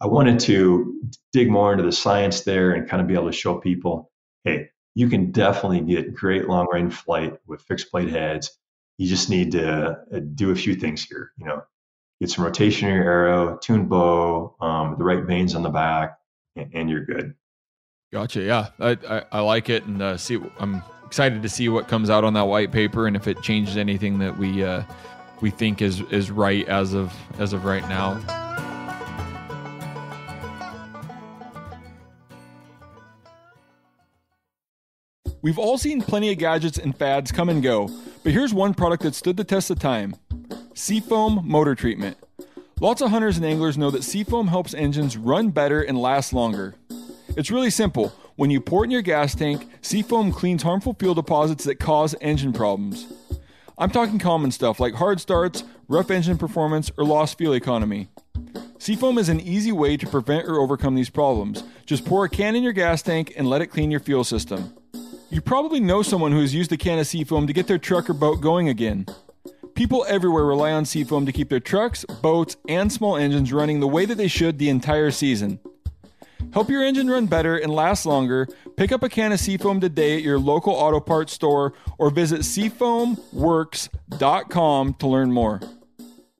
[0.00, 1.00] I wanted to
[1.32, 4.10] dig more into the science there and kind of be able to show people,
[4.44, 8.56] hey, you can definitely get great long range flight with fixed blade heads.
[8.96, 11.32] You just need to uh, do a few things here.
[11.36, 11.62] You know,
[12.20, 16.18] get some rotation in your arrow, tuned bow, um, the right vanes on the back,
[16.56, 17.34] and, and you're good.
[18.12, 18.42] Gotcha.
[18.42, 20.40] Yeah, I, I, I like it, and uh, see.
[20.58, 23.76] I'm excited to see what comes out on that white paper, and if it changes
[23.76, 24.82] anything that we uh,
[25.40, 28.47] we think is is right as of as of right now.
[35.40, 37.88] We've all seen plenty of gadgets and fads come and go,
[38.24, 40.16] but here's one product that stood the test of time
[40.74, 42.16] Seafoam Motor Treatment.
[42.80, 46.74] Lots of hunters and anglers know that Seafoam helps engines run better and last longer.
[47.36, 48.12] It's really simple.
[48.34, 52.16] When you pour it in your gas tank, Seafoam cleans harmful fuel deposits that cause
[52.20, 53.12] engine problems.
[53.76, 58.08] I'm talking common stuff like hard starts, rough engine performance, or lost fuel economy.
[58.78, 61.62] Seafoam is an easy way to prevent or overcome these problems.
[61.86, 64.72] Just pour a can in your gas tank and let it clean your fuel system.
[65.30, 68.08] You probably know someone who has used a can of Seafoam to get their truck
[68.08, 69.04] or boat going again.
[69.74, 73.86] People everywhere rely on Seafoam to keep their trucks, boats, and small engines running the
[73.86, 75.60] way that they should the entire season.
[76.52, 78.48] Help your engine run better and last longer.
[78.76, 82.40] Pick up a can of Seafoam today at your local auto parts store or visit
[82.40, 85.60] seafoamworks.com to learn more.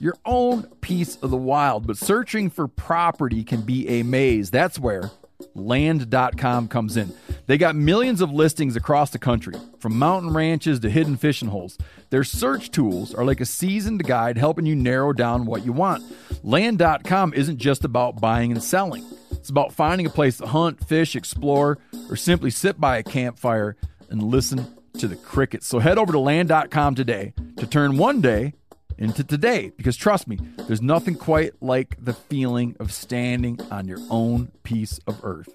[0.00, 4.50] your own piece of the wild, but searching for property can be a maze.
[4.50, 5.10] That's where
[5.54, 7.12] land.com comes in.
[7.46, 11.78] They got millions of listings across the country, from mountain ranches to hidden fishing holes.
[12.10, 16.04] Their search tools are like a seasoned guide helping you narrow down what you want.
[16.42, 19.04] Land.com isn't just about buying and selling.
[19.30, 21.78] It's about finding a place to hunt, fish, explore,
[22.08, 23.76] or simply sit by a campfire
[24.10, 24.66] and listen
[24.98, 25.66] to the crickets.
[25.66, 28.54] So head over to land.com today to turn one day
[28.98, 34.00] into today because trust me, there's nothing quite like the feeling of standing on your
[34.10, 35.54] own piece of earth.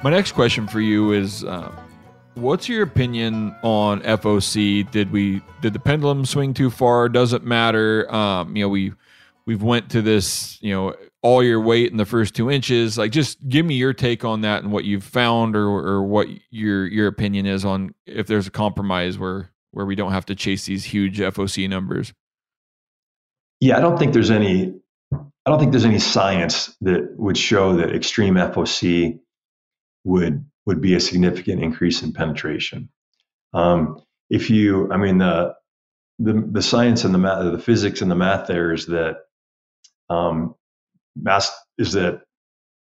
[0.00, 1.72] My next question for you is, uh,
[2.34, 4.88] what's your opinion on FOC?
[4.92, 7.08] Did we did the pendulum swing too far?
[7.08, 8.12] Does it matter?
[8.14, 8.92] Um, you know, we
[9.44, 12.96] we've went to this, you know, all your weight in the first two inches.
[12.96, 16.28] Like, just give me your take on that and what you've found, or or what
[16.50, 20.34] your your opinion is on if there's a compromise where where we don't have to
[20.34, 22.12] chase these huge FOC numbers.
[23.60, 24.74] Yeah, I don't think there's any.
[25.12, 29.18] I don't think there's any science that would show that extreme FOC
[30.04, 32.90] would would be a significant increase in penetration.
[33.54, 35.54] Um, if you, I mean, the
[36.18, 39.16] the the science and the math, the physics and the math there is that
[40.10, 40.54] um,
[41.20, 42.22] mass is that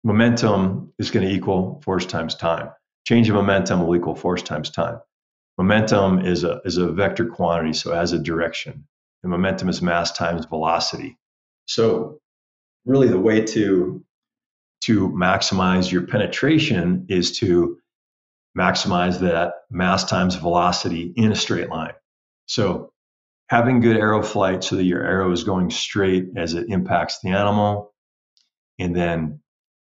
[0.05, 2.71] momentum is going to equal force times time.
[3.07, 5.01] Change of momentum will equal force times time.
[5.57, 8.87] Momentum is a is a vector quantity, so it has a direction.
[9.23, 11.17] And momentum is mass times velocity.
[11.67, 12.21] So
[12.87, 14.05] really the way to
[14.85, 17.79] to maximize your penetration is to
[18.57, 21.95] maximize that mass times velocity in a straight line.
[22.47, 22.93] So
[23.49, 27.31] having good arrow flight so that your arrow is going straight as it impacts the
[27.31, 27.93] animal
[28.79, 29.41] and then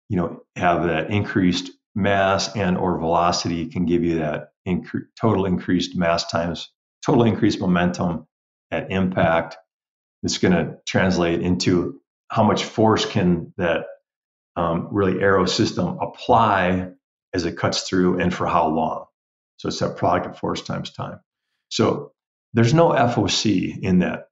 [0.09, 5.45] you know have that increased mass and or velocity can give you that incre- total
[5.45, 6.69] increased mass times
[7.05, 8.25] total increased momentum
[8.71, 9.57] at impact
[10.23, 11.99] it's going to translate into
[12.29, 13.85] how much force can that
[14.55, 16.89] um, really arrow system apply
[17.33, 19.05] as it cuts through and for how long.
[19.57, 21.19] So it's that product of force times time.
[21.69, 22.11] So
[22.53, 24.28] there's no FOC in that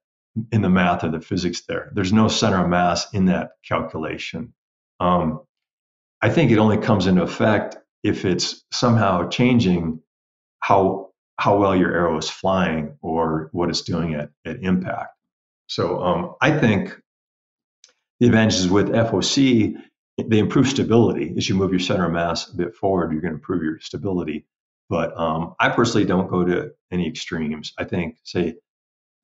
[0.52, 1.90] in the math or the physics there.
[1.94, 4.54] There's no center of mass in that calculation.
[5.00, 5.40] Um,
[6.20, 10.00] I think it only comes into effect if it's somehow changing
[10.60, 15.10] how how well your arrow is flying or what it's doing at, at impact.
[15.68, 17.00] So um, I think
[18.18, 19.76] the advantages with FOC,
[20.18, 21.34] they improve stability.
[21.36, 23.78] As you move your center of mass a bit forward, you're going to improve your
[23.78, 24.46] stability.
[24.88, 27.72] But um, I personally don't go to any extremes.
[27.78, 28.56] I think, say,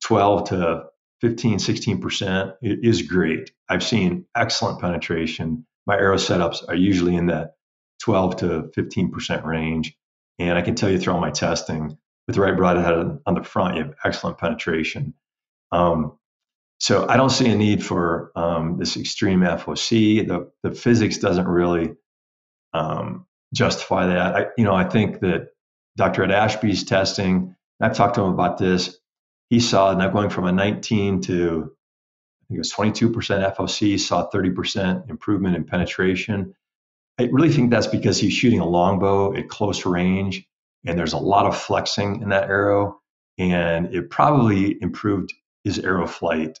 [0.05, 0.85] 12 to
[1.21, 3.51] 15, 16% is great.
[3.69, 5.65] I've seen excellent penetration.
[5.87, 7.55] My arrow setups are usually in that
[8.01, 9.95] 12 to 15% range.
[10.39, 11.97] And I can tell you through all my testing,
[12.27, 15.13] with the right broadhead on the front, you have excellent penetration.
[15.71, 16.17] Um,
[16.79, 20.27] so I don't see a need for um, this extreme FOC.
[20.27, 21.93] The, the physics doesn't really
[22.73, 24.35] um, justify that.
[24.35, 25.49] I, you know, I think that
[25.95, 26.23] Dr.
[26.23, 28.97] Ed Ashby's testing, I've talked to him about this.
[29.49, 31.71] He saw now going from a 19 to
[32.45, 36.53] I think it was 22% FOC, saw 30% improvement in penetration.
[37.19, 40.45] I really think that's because he's shooting a longbow at close range,
[40.85, 42.99] and there's a lot of flexing in that arrow,
[43.39, 45.33] and it probably improved
[45.63, 46.59] his arrow flight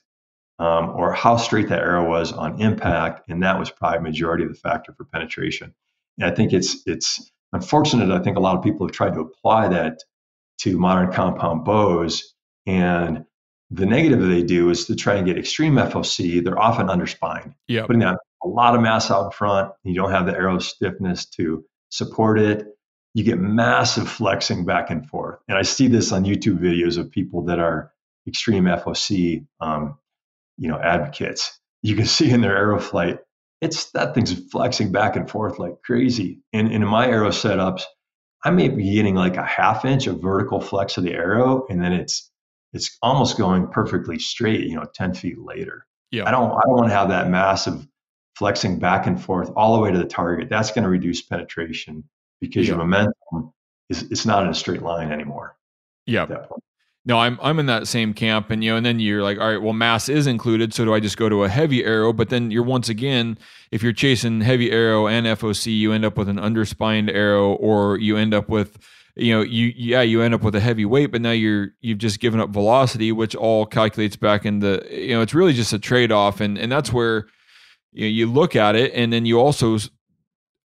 [0.57, 4.49] um, or how straight that arrow was on impact, and that was probably majority of
[4.49, 5.73] the factor for penetration.
[6.17, 8.09] And I think it's it's unfortunate.
[8.09, 9.99] I think a lot of people have tried to apply that
[10.59, 12.34] to modern compound bows,
[12.65, 13.25] and
[13.71, 16.43] the negative they do is to try and get extreme FOC.
[16.43, 19.71] They're often underspined, yeah, putting that a lot of mass out in front.
[19.83, 22.67] You don't have the arrow stiffness to support it.
[23.13, 27.11] You get massive flexing back and forth, and I see this on YouTube videos of
[27.11, 27.91] people that are
[28.27, 29.97] extreme FOC um,
[30.57, 33.19] you know advocates you can see in their arrow flight
[33.61, 37.83] it's that thing's flexing back and forth like crazy and, and in my arrow setups
[38.43, 41.81] i may be getting like a half inch of vertical flex of the arrow and
[41.81, 42.31] then it's
[42.75, 45.85] it's almost going perfectly straight you know 10 feet later.
[46.11, 46.27] Yeah.
[46.27, 47.87] I don't i don't want to have that massive
[48.35, 50.49] flexing back and forth all the way to the target.
[50.49, 52.03] That's going to reduce penetration
[52.41, 52.75] because yeah.
[52.75, 53.53] your momentum
[53.89, 55.55] is it's not in a straight line anymore
[56.05, 56.25] yeah.
[57.05, 59.49] no, I'm I'm in that same camp, and you know, and then you're like, all
[59.51, 62.13] right, well, mass is included, so do I just go to a heavy arrow?
[62.13, 63.37] But then you're once again,
[63.71, 67.97] if you're chasing heavy arrow and FOC, you end up with an underspined arrow, or
[67.97, 68.77] you end up with,
[69.15, 71.99] you know, you yeah, you end up with a heavy weight, but now you're you've
[71.99, 75.73] just given up velocity, which all calculates back in the you know, it's really just
[75.73, 77.27] a trade off, and and that's where,
[77.93, 79.77] you know, you look at it, and then you also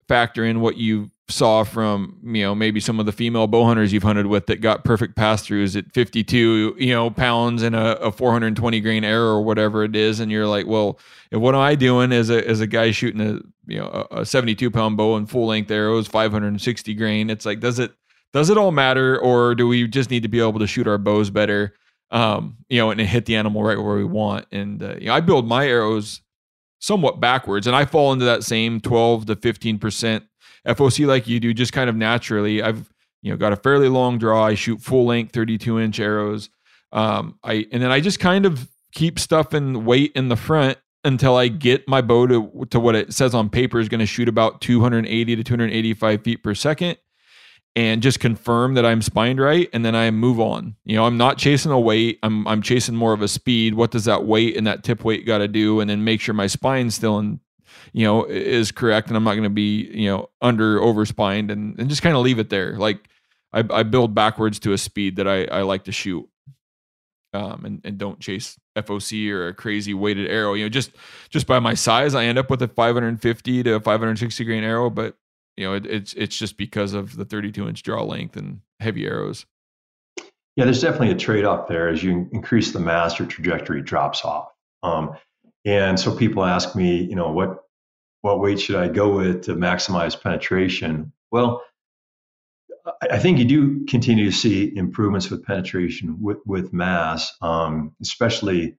[0.08, 3.92] factor in what you saw from you know maybe some of the female bow hunters
[3.92, 7.96] you've hunted with that got perfect pass throughs at 52 you know pounds and a,
[8.00, 10.98] a 420 grain arrow or whatever it is and you're like well
[11.30, 13.40] what am i doing as a as a guy shooting a
[13.70, 17.78] you know a 72 pound bow and full length arrows 560 grain it's like does
[17.78, 17.92] it
[18.32, 20.98] does it all matter or do we just need to be able to shoot our
[20.98, 21.74] bows better
[22.10, 25.14] um you know and hit the animal right where we want and uh, you know
[25.14, 26.20] i build my arrows
[26.80, 30.24] somewhat backwards and i fall into that same 12 to 15 percent
[30.66, 32.62] FOC like you do, just kind of naturally.
[32.62, 34.44] I've you know got a fairly long draw.
[34.44, 36.50] I shoot full length 32 inch arrows.
[36.92, 40.78] Um, I and then I just kind of keep stuff in weight in the front
[41.04, 44.06] until I get my bow to to what it says on paper is going to
[44.06, 46.98] shoot about 280 to 285 feet per second,
[47.76, 50.76] and just confirm that I'm spined right, and then I move on.
[50.84, 52.18] You know, I'm not chasing a weight.
[52.22, 53.74] I'm I'm chasing more of a speed.
[53.74, 56.34] What does that weight and that tip weight got to do, and then make sure
[56.34, 57.40] my spine's still in
[57.92, 61.78] you know, is correct, and I'm not going to be, you know, under overspined, and
[61.78, 62.76] and just kind of leave it there.
[62.76, 63.08] Like
[63.52, 66.28] I, I build backwards to a speed that I, I like to shoot,
[67.34, 70.54] um, and and don't chase FOC or a crazy weighted arrow.
[70.54, 70.92] You know, just
[71.30, 75.16] just by my size, I end up with a 550 to 560 grain arrow, but
[75.56, 79.06] you know, it, it's it's just because of the 32 inch draw length and heavy
[79.06, 79.46] arrows.
[80.56, 81.88] Yeah, there's definitely a trade off there.
[81.88, 84.48] As you increase the mass, your trajectory drops off.
[84.82, 85.14] Um,
[85.64, 87.64] and so people ask me, you know, what
[88.22, 91.12] what weight should I go with to maximize penetration?
[91.30, 91.62] Well,
[93.02, 98.76] I think you do continue to see improvements with penetration with, with mass, um, especially,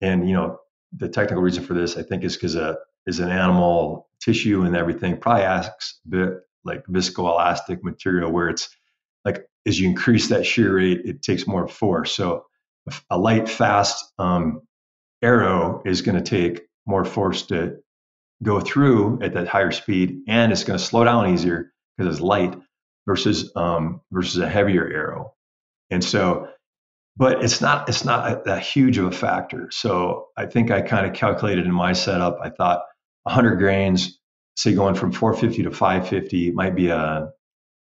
[0.00, 0.58] and you know,
[0.96, 2.78] the technical reason for this I think is because a
[3.08, 6.34] is an animal tissue and everything probably acts a bit
[6.64, 8.68] like viscoelastic material where it's
[9.24, 12.12] like as you increase that shear rate, it takes more force.
[12.12, 12.44] So
[13.10, 14.62] a light, fast um,
[15.22, 17.76] arrow is going to take more force to
[18.42, 22.22] go through at that higher speed, and it's going to slow down easier because it's
[22.22, 22.56] light
[23.06, 25.34] versus um, versus a heavier arrow.
[25.90, 26.48] And so,
[27.16, 29.68] but it's not it's not that huge of a factor.
[29.70, 32.38] So I think I kind of calculated in my setup.
[32.42, 32.82] I thought
[33.28, 34.18] 100 grains
[34.56, 37.28] say going from 450 to 550 might be a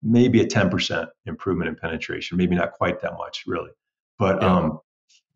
[0.03, 3.69] maybe a 10% improvement in penetration, maybe not quite that much really.
[4.17, 4.47] But Yeah.
[4.55, 4.79] um,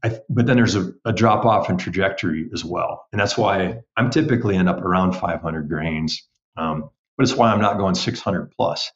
[0.03, 3.79] I, but then there's a, a drop off in trajectory as well, and that's why
[3.97, 6.21] I'm typically end up around 500 grains.
[6.57, 8.91] Um, but it's why I'm not going 600 plus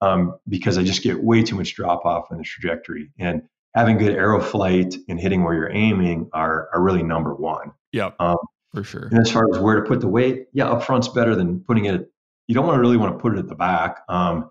[0.00, 3.10] um, because I just get way too much drop off in the trajectory.
[3.18, 3.42] And
[3.74, 7.72] having good arrow flight and hitting where you're aiming are are really number one.
[7.92, 8.10] Yeah.
[8.18, 8.38] Um,
[8.72, 9.08] For sure.
[9.10, 11.86] and as far as where to put the weight, yeah, up front's better than putting
[11.86, 12.10] it.
[12.46, 14.02] You don't want to really want to put it at the back.
[14.08, 14.50] Um,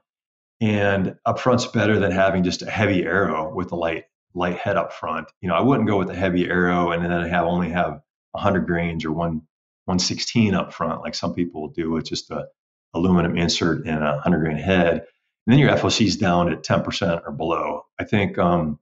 [0.62, 4.78] and up front's better than having just a heavy arrow with a light light head
[4.78, 5.32] up front.
[5.42, 8.02] You know, I wouldn't go with a heavy arrow and then have only have
[8.32, 9.42] 100 grains or one
[9.86, 12.46] 116 up front like some people do with just a
[12.94, 14.94] aluminum insert and a 100 grain head.
[14.98, 15.02] And
[15.48, 17.86] then your FOC's down at 10% or below.
[18.00, 18.80] I think um,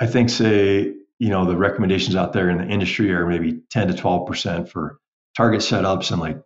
[0.00, 3.88] I think say you know the recommendations out there in the industry are maybe 10
[3.88, 4.98] to 12 percent for
[5.36, 6.38] target setups and like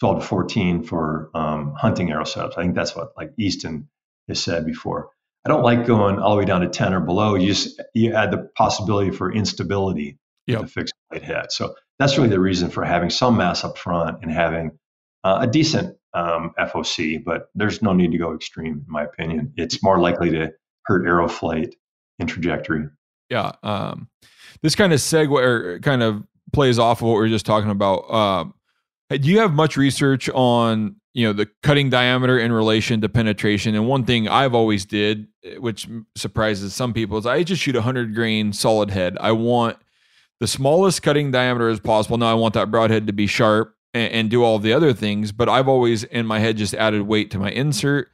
[0.00, 2.58] 12 to 14 for um, hunting arrow setups.
[2.58, 3.88] I think that's what like Easton
[4.28, 5.10] has said before.
[5.44, 7.34] I don't like going all the way down to 10 or below.
[7.36, 10.60] You just you add the possibility for instability Yep.
[10.60, 11.50] the fixed blade head.
[11.50, 14.78] So that's really the reason for having some mass up front and having
[15.24, 17.24] uh, a decent um, FOC.
[17.24, 19.52] But there's no need to go extreme, in my opinion.
[19.56, 20.52] It's more likely to
[20.84, 21.74] hurt arrow flight
[22.20, 22.84] and trajectory.
[23.30, 24.08] Yeah um
[24.62, 26.22] this kind of segue or kind of
[26.52, 28.54] plays off of what we were just talking about um
[29.10, 33.74] do you have much research on you know the cutting diameter in relation to penetration?
[33.74, 37.74] And one thing i've always did eh, which surprises some people is i just shoot
[37.76, 39.16] a 100 grain solid head.
[39.20, 39.78] I want
[40.40, 42.18] the smallest cutting diameter as possible.
[42.18, 45.32] Now i want that broadhead to be sharp and, and do all the other things
[45.32, 48.08] but i've always in my head just added weight to my insert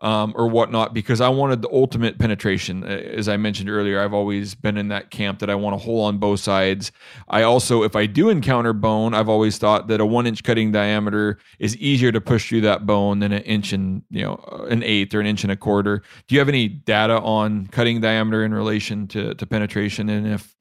[0.00, 2.84] um, or whatnot because I wanted the ultimate penetration.
[2.84, 5.78] Uh, As I mentioned earlier, I've always been in that camp that I want a
[5.78, 6.92] hole on both sides.
[7.28, 10.70] I also, if I do encounter bone, I've always thought that a one inch cutting
[10.70, 14.64] diameter is easier to push through that bone than an inch and you know uh,
[14.64, 16.02] an eighth or an inch and a quarter.
[16.26, 20.54] Do you have any data on cutting diameter in relation to to penetration, and if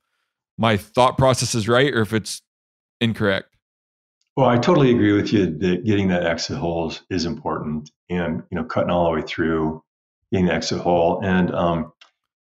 [0.57, 2.41] my thought process is right or if it's
[2.99, 3.56] incorrect?
[4.37, 8.55] Well, I totally agree with you that getting that exit hole is, important, and you
[8.55, 9.83] know, cutting all the way through,
[10.31, 11.19] getting the exit hole.
[11.23, 11.91] And um,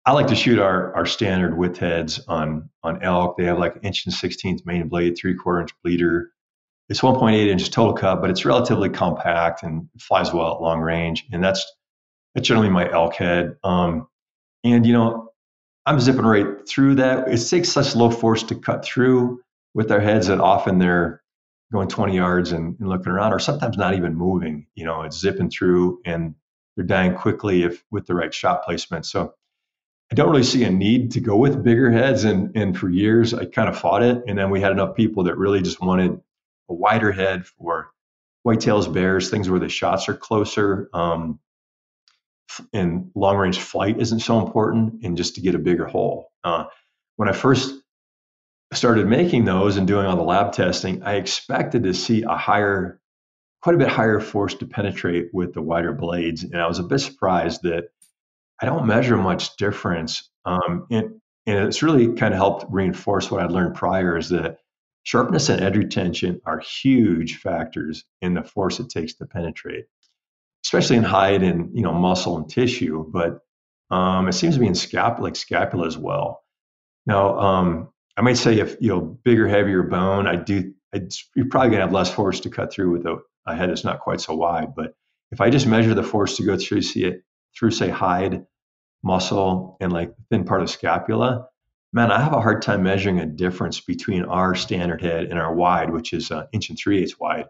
[0.04, 3.38] I like to shoot our our standard width heads on on elk.
[3.38, 6.32] They have like inch and sixteenth main blade, three quarter inch bleeder.
[6.90, 11.26] It's 1.8 inches total cut, but it's relatively compact and flies well at long range.
[11.32, 11.64] And that's
[12.34, 13.58] that's generally my elk head.
[13.64, 14.08] Um,
[14.64, 15.30] and you know,
[15.86, 17.28] I'm zipping right through that.
[17.28, 19.42] It takes such low force to cut through
[19.76, 21.22] with our heads that often they're
[21.72, 24.68] going 20 yards and, and looking around, or sometimes not even moving.
[24.76, 26.36] You know, it's zipping through and
[26.76, 29.06] they're dying quickly if with the right shot placement.
[29.06, 29.34] So
[30.12, 32.24] I don't really see a need to go with bigger heads.
[32.24, 34.24] And and for years I kind of fought it.
[34.28, 36.20] And then we had enough people that really just wanted
[36.70, 37.90] a wider head for
[38.46, 40.90] whitetails, bears, things where the shots are closer.
[40.94, 41.40] Um,
[42.74, 46.32] and long range flight isn't so important, and just to get a bigger hole.
[46.44, 46.66] Uh,
[47.16, 47.74] when I first
[48.76, 53.02] started making those and doing all the lab testing, I expected to see a higher,
[53.62, 56.44] quite a bit higher force to penetrate with the wider blades.
[56.44, 57.90] And I was a bit surprised that
[58.62, 60.30] I don't measure much difference.
[60.46, 64.60] Um, and, and it's really kind of helped reinforce what I'd learned prior is that
[65.04, 69.86] sharpness and edge retention are huge factors in the force it takes to penetrate,
[70.66, 73.06] especially in hide and you know muscle and tissue.
[73.08, 73.40] But
[73.92, 76.42] um, it seems to be in scap like scapula as well.
[77.06, 80.74] Now, um, I might say if you know bigger, heavier bone, I do.
[80.94, 83.84] I'd, you're probably gonna have less force to cut through with a, a head that's
[83.84, 84.76] not quite so wide.
[84.76, 84.96] But
[85.32, 87.24] if I just measure the force to go through, see it
[87.58, 88.46] through, say hide,
[89.04, 91.48] muscle, and like thin part of scapula,
[91.94, 95.54] man, I have a hard time measuring a difference between our standard head and our
[95.54, 97.46] wide, which is an inch and three eighths wide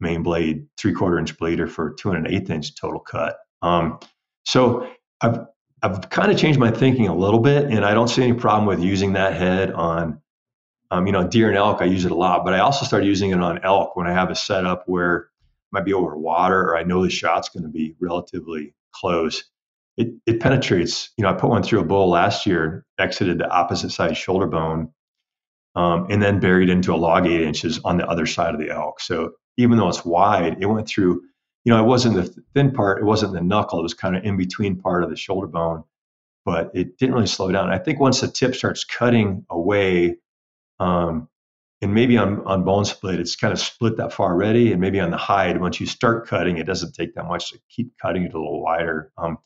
[0.00, 3.36] main blade, three quarter inch blader for two and an eighth inch total cut.
[3.62, 3.98] Um,
[4.44, 4.88] so
[5.20, 5.40] I've
[5.82, 8.66] I've kind of changed my thinking a little bit, and I don't see any problem
[8.66, 10.20] with using that head on,
[10.90, 11.80] um, you know, deer and elk.
[11.80, 14.12] I use it a lot, but I also started using it on elk when I
[14.12, 15.24] have a setup where it
[15.72, 19.44] might be over water or I know the shot's going to be relatively close.
[19.96, 21.10] It it penetrates.
[21.16, 24.46] You know, I put one through a bull last year, exited the opposite side shoulder
[24.46, 24.92] bone,
[25.76, 28.70] um, and then buried into a log eight inches on the other side of the
[28.70, 29.00] elk.
[29.00, 31.22] So even though it's wide, it went through
[31.64, 34.24] you know, it wasn't the thin part, it wasn't the knuckle, it was kind of
[34.24, 35.84] in between part of the shoulder bone,
[36.44, 37.70] but it didn't really slow down.
[37.70, 40.16] I think once the tip starts cutting away,
[40.78, 41.28] um,
[41.82, 45.00] and maybe on, on bone split, it's kind of split that far already, and maybe
[45.00, 48.24] on the hide, once you start cutting, it doesn't take that much to keep cutting
[48.24, 49.12] it a little wider.
[49.16, 49.38] Um,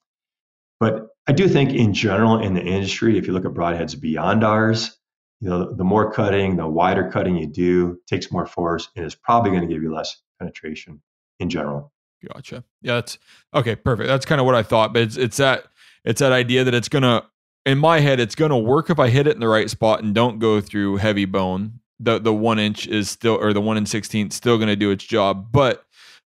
[0.81, 4.45] but I do think in general in the industry, if you look at broadheads beyond
[4.45, 4.99] ours,
[5.41, 9.15] you know, the more cutting, the wider cutting you do, takes more force, and is
[9.15, 11.01] probably going to give you less penetration
[11.39, 11.93] in general.
[12.33, 12.65] Gotcha.
[12.83, 13.19] Yeah, that's
[13.55, 13.77] okay.
[13.77, 14.09] Perfect.
[14.09, 15.65] That's kind of what I thought, but it's it's that
[16.05, 17.25] it's that idea that it's gonna
[17.67, 20.15] in my head it's gonna work if I hit it in the right spot and
[20.15, 21.81] don't go through heavy bone.
[22.01, 25.05] The the one inch is still or the one in sixteenth still gonna do its
[25.05, 25.85] job, but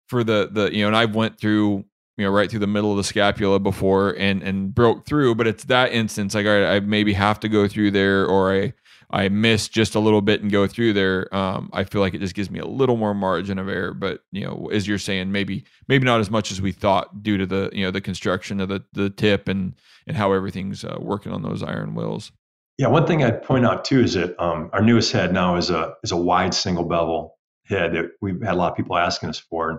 [0.08, 1.84] for the the you know, and I've went through
[2.16, 5.46] you know right through the middle of the scapula before and and broke through, but
[5.46, 8.72] it's that instance like all right, I maybe have to go through there or I
[9.10, 12.20] I miss just a little bit and go through there, um, I feel like it
[12.20, 13.94] just gives me a little more margin of error.
[13.94, 17.38] But you know, as you're saying, maybe maybe not as much as we thought due
[17.38, 19.74] to the you know the construction of the the tip and
[20.06, 22.32] and how everything's uh, working on those Iron Wills.
[22.78, 25.70] Yeah, one thing I'd point out too is that um, our newest head now is
[25.70, 29.28] a is a wide single bevel head that we've had a lot of people asking
[29.28, 29.78] us for, and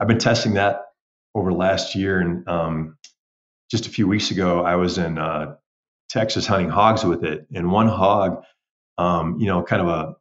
[0.00, 0.82] I've been testing that
[1.34, 2.20] over the last year.
[2.20, 2.98] And um,
[3.70, 5.54] just a few weeks ago, I was in uh,
[6.08, 8.42] Texas hunting hogs with it, and one hog
[8.98, 10.16] um, you know, kind of a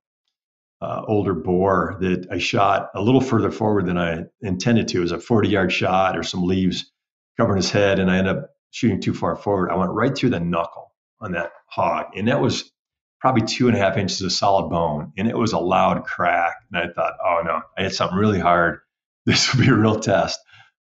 [0.86, 4.98] uh, older boar that I shot a little further forward than I intended to.
[4.98, 6.92] It was a 40 yard shot or some leaves
[7.38, 9.72] covering his head, and I ended up shooting too far forward.
[9.72, 12.72] I went right through the knuckle on that hog, and that was
[13.20, 16.56] probably two and a half inches of solid bone, and it was a loud crack.
[16.72, 18.80] And I thought, oh no, I hit something really hard.
[19.28, 20.40] This will be a real test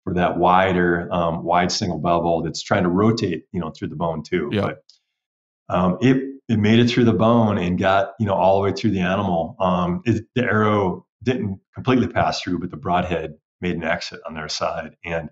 [0.06, 3.98] for that wider, um, wide single bevel that's trying to rotate, you know, through the
[3.98, 4.50] bone too.
[4.54, 4.62] Yeah.
[4.62, 4.84] But
[5.68, 8.74] um, it it made it through the bone and got you know all the way
[8.74, 9.56] through the animal.
[9.60, 14.34] Um, it, the arrow didn't completely pass through, but the broadhead made an exit on
[14.34, 15.30] their side, and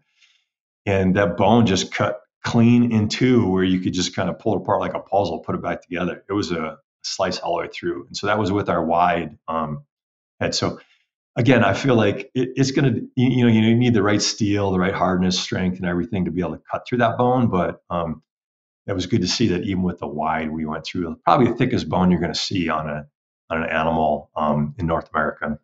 [0.86, 4.54] and that bone just cut clean in two, where you could just kind of pull
[4.54, 6.24] it apart like a puzzle, put it back together.
[6.30, 9.38] It was a slice all the way through, and so that was with our wide
[9.48, 9.84] um,
[10.40, 10.54] head.
[10.54, 10.80] So
[11.36, 14.22] again, I feel like it, it's going to you, you, know you need the right
[14.22, 17.48] steel, the right hardness, strength, and everything to be able to cut through that bone,
[17.48, 18.22] but um,
[18.88, 21.56] it was good to see that even with the wide we went through, probably the
[21.56, 23.06] thickest bone you're going to see on a
[23.50, 25.58] on an animal um, in North America.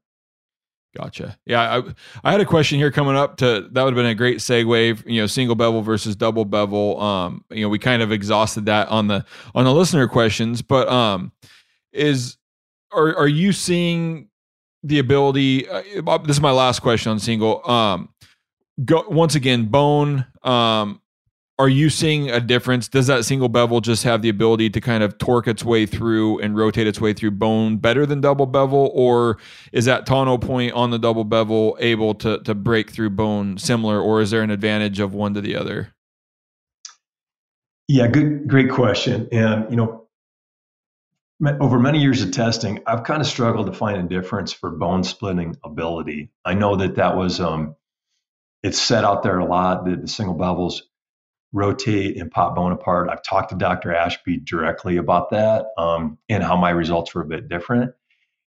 [0.96, 1.38] Gotcha.
[1.46, 1.84] Yeah, I,
[2.24, 5.04] I had a question here coming up to that would have been a great segue.
[5.08, 7.02] You know, single bevel versus double bevel.
[7.02, 9.26] Um, you know, we kind of exhausted that on the
[9.56, 11.32] on the listener questions, but um,
[11.92, 12.38] is
[12.92, 14.30] are are you seeing
[14.84, 15.68] the ability?
[15.68, 15.82] Uh,
[16.20, 17.68] this is my last question on single.
[17.68, 18.10] Um,
[18.86, 20.28] go once again, bone.
[20.44, 21.02] Um,
[21.60, 22.88] are you seeing a difference?
[22.88, 26.40] Does that single bevel just have the ability to kind of torque its way through
[26.40, 29.38] and rotate its way through bone better than double bevel, or
[29.72, 34.02] is that tanto point on the double bevel able to to break through bone similar,
[34.02, 35.94] or is there an advantage of one to the other?
[37.88, 39.28] Yeah, good, great question.
[39.32, 40.08] And you know,
[41.62, 45.04] over many years of testing, I've kind of struggled to find a difference for bone
[45.04, 46.32] splitting ability.
[46.46, 47.76] I know that that was um,
[48.64, 50.82] it's set out there a lot that the single bevels
[51.54, 53.10] rotate and pop bone apart.
[53.10, 53.94] I've talked to Dr.
[53.94, 57.94] Ashby directly about that um, and how my results were a bit different.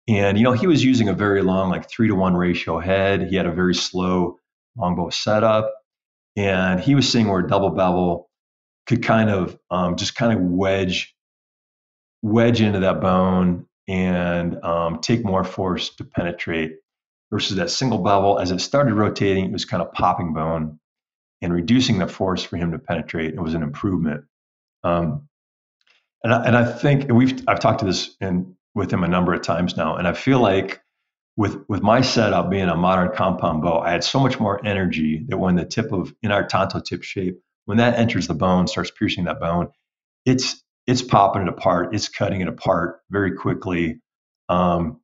[0.07, 3.27] And, you know, he was using a very long, like three to one ratio head.
[3.29, 4.39] He had a very slow
[4.75, 5.73] longbow setup.
[6.35, 8.29] And he was seeing where double bevel
[8.87, 11.15] could kind of um, just kind of wedge,
[12.21, 16.73] wedge into that bone and um, take more force to penetrate
[17.31, 18.39] versus that single bevel.
[18.39, 20.79] As it started rotating, it was kind of popping bone
[21.45, 24.25] and reducing the force for him to penetrate it was an improvement.
[24.83, 25.29] Um,
[26.23, 29.33] and, I, and I think we've I've talked to this in, with him a number
[29.33, 30.81] of times now, and I feel like
[31.37, 35.23] with with my setup being a modern compound bow, I had so much more energy
[35.27, 38.67] that when the tip of in our tanto tip shape, when that enters the bone,
[38.67, 39.69] starts piercing that bone,
[40.25, 44.01] it's it's popping it apart, it's cutting it apart very quickly.
[44.49, 44.99] Um,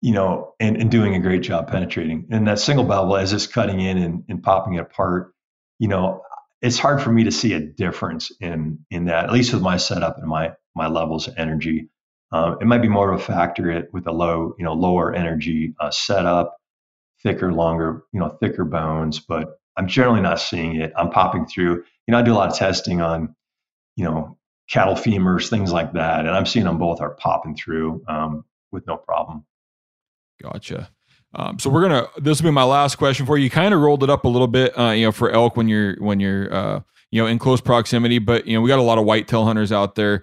[0.00, 2.26] you know, and, and doing a great job penetrating.
[2.30, 5.33] And that single bevel, as it's cutting in and, and popping it apart,
[5.78, 6.22] you know,
[6.62, 9.76] it's hard for me to see a difference in in that, at least with my
[9.76, 11.88] setup and my my levels of energy.
[12.32, 15.14] Um, it might be more of a factor it, with a low, you know, lower
[15.14, 16.56] energy uh, setup,
[17.22, 19.20] thicker, longer, you know, thicker bones.
[19.20, 20.92] But I'm generally not seeing it.
[20.96, 21.84] I'm popping through.
[22.06, 23.34] You know, I do a lot of testing on,
[23.96, 24.38] you know,
[24.68, 28.86] cattle femurs, things like that, and I'm seeing them both are popping through um, with
[28.86, 29.44] no problem.
[30.42, 30.90] Gotcha.
[31.36, 32.08] Um, so we're gonna.
[32.16, 33.44] This will be my last question for you.
[33.44, 35.68] You kind of rolled it up a little bit, uh, you know, for elk when
[35.68, 36.80] you're when you're uh,
[37.10, 38.18] you know in close proximity.
[38.18, 40.22] But you know, we got a lot of whitetail hunters out there.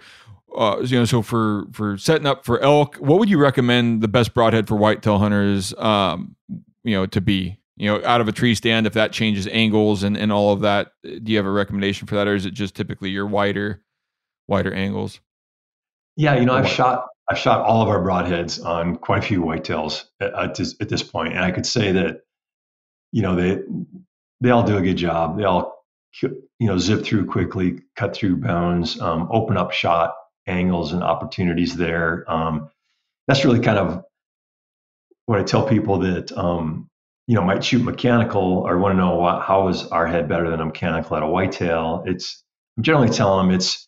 [0.55, 4.07] Uh, you know, so for for setting up for elk, what would you recommend the
[4.07, 5.73] best broadhead for whitetail hunters?
[5.77, 6.35] Um,
[6.83, 10.03] you know, to be you know out of a tree stand if that changes angles
[10.03, 10.93] and and all of that.
[11.03, 13.83] Do you have a recommendation for that, or is it just typically your wider
[14.47, 15.19] wider angles?
[16.15, 19.41] Yeah, you know, I've shot I've shot all of our broadheads on quite a few
[19.41, 22.21] whitetails at, at, this, at this point, and I could say that
[23.13, 23.59] you know they
[24.41, 25.37] they all do a good job.
[25.37, 25.85] They all
[26.21, 30.13] you know zip through quickly, cut through bones, um, open up shot
[30.47, 32.29] angles and opportunities there.
[32.29, 32.69] Um,
[33.27, 34.03] that's really kind of
[35.25, 36.89] what I tell people that um,
[37.27, 40.49] you know, might shoot mechanical or want to know what, how is our head better
[40.49, 42.43] than a mechanical at a whitetail, it's
[42.75, 43.87] I'm generally telling them it's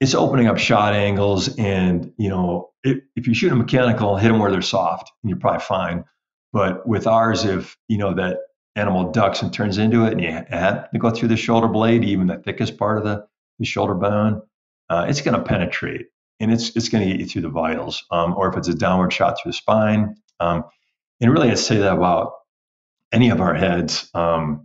[0.00, 4.28] it's opening up shot angles and you know if, if you shoot a mechanical hit
[4.28, 6.04] them where they're soft and you're probably fine.
[6.52, 8.38] But with ours if you know that
[8.76, 12.04] animal ducks and turns into it and you have to go through the shoulder blade
[12.04, 13.26] even the thickest part of the,
[13.58, 14.40] the shoulder bone
[14.88, 16.06] uh, it's going to penetrate
[16.38, 18.74] and it's it's going to get you through the vitals um, or if it's a
[18.74, 20.64] downward shot through the spine um,
[21.20, 22.32] and really i say that about
[23.12, 24.64] any of our heads um,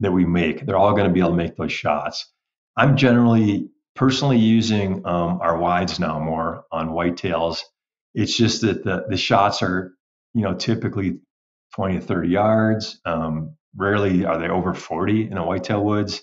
[0.00, 2.30] that we make they're all going to be able to make those shots.
[2.76, 7.60] I'm generally personally using um, our wides now more on whitetails.
[8.14, 9.94] It's just that the, the shots are,
[10.34, 11.20] you know, typically
[11.74, 13.00] 20 to 30 yards.
[13.04, 16.22] Um, rarely are they over 40 in a whitetail woods.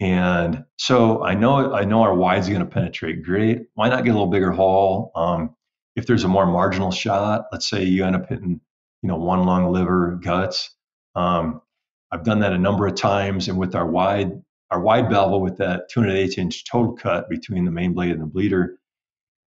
[0.00, 3.66] And so I know I know our wide's going to penetrate great.
[3.74, 5.12] Why not get a little bigger hole?
[5.14, 5.54] Um,
[5.94, 8.60] if there's a more marginal shot, let's say you end up hitting,
[9.02, 10.74] you know, one lung, liver, guts.
[11.14, 11.60] Um,
[12.10, 14.42] I've done that a number of times, and with our wide,
[14.72, 17.92] our wide bevel with that two and an eighth inch total cut between the main
[17.92, 18.78] blade and the bleeder,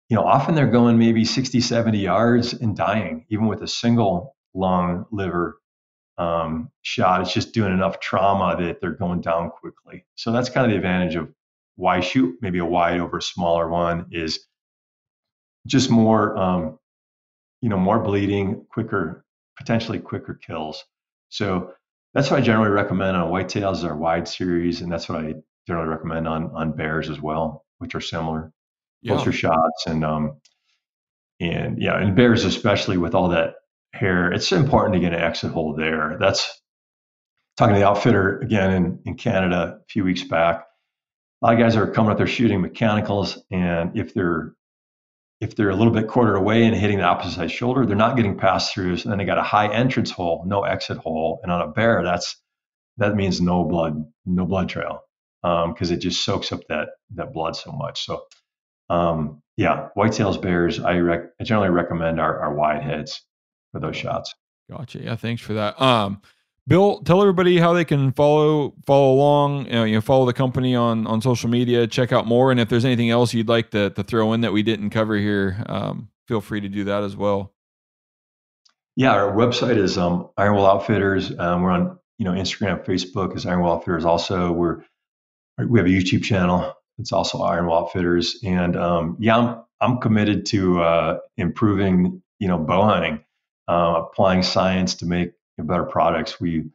[0.09, 4.35] you know, often they're going maybe 60, 70 yards and dying, even with a single
[4.53, 5.57] lung liver
[6.17, 7.21] um, shot.
[7.21, 10.05] It's just doing enough trauma that they're going down quickly.
[10.15, 11.33] So that's kind of the advantage of
[11.77, 14.45] why shoot maybe a wide over a smaller one is
[15.65, 16.77] just more, um,
[17.61, 19.25] you know, more bleeding, quicker,
[19.57, 20.83] potentially quicker kills.
[21.29, 21.73] So
[22.15, 25.35] that's what I generally recommend on whitetails, our wide series, and that's what I
[25.67, 28.51] generally recommend on on bears as well, which are similar,
[29.01, 29.13] yeah.
[29.13, 30.39] closer shots, and um,
[31.41, 33.55] and yeah, and bears especially with all that
[33.93, 36.15] hair, it's important to get an exit hole there.
[36.17, 36.61] That's
[37.57, 40.65] talking to the outfitter again in in Canada a few weeks back.
[41.41, 44.55] A lot of guys are coming up there shooting mechanicals, and if they're
[45.41, 48.15] if they're a little bit quartered away and hitting the opposite side shoulder, they're not
[48.15, 49.03] getting pass throughs.
[49.03, 51.39] And then they got a high entrance hole, no exit hole.
[51.43, 52.37] And on a bear, that's
[52.97, 55.01] that means no blood, no blood trail,
[55.41, 58.05] because um, it just soaks up that that blood so much.
[58.05, 58.23] So,
[58.89, 63.21] um, yeah, whitetails bears, I, rec- I generally recommend our, our wide heads
[63.71, 64.33] for those shots.
[64.69, 64.99] Gotcha.
[64.99, 65.79] Yeah, thanks for that.
[65.81, 66.21] Um,
[66.67, 69.65] Bill, tell everybody how they can follow follow along.
[69.65, 71.85] You know, you know, follow the company on on social media.
[71.85, 74.51] Check out more, and if there's anything else you'd like to to throw in that
[74.51, 77.53] we didn't cover here, um, feel free to do that as well.
[78.95, 81.37] Yeah, our website is um, Iron Will Outfitters.
[81.37, 84.03] Um, we're on you know Instagram, Facebook is Iron Will Outfitters.
[84.03, 84.83] Also, we're
[85.59, 86.73] we have a YouTube channel.
[86.97, 92.47] It's also Iron Will Outfitters, and um, yeah, I'm I'm committed to uh, improving you
[92.47, 93.23] know bow hunting,
[93.67, 95.33] uh, applying science to make
[95.63, 96.39] better products.
[96.39, 96.65] We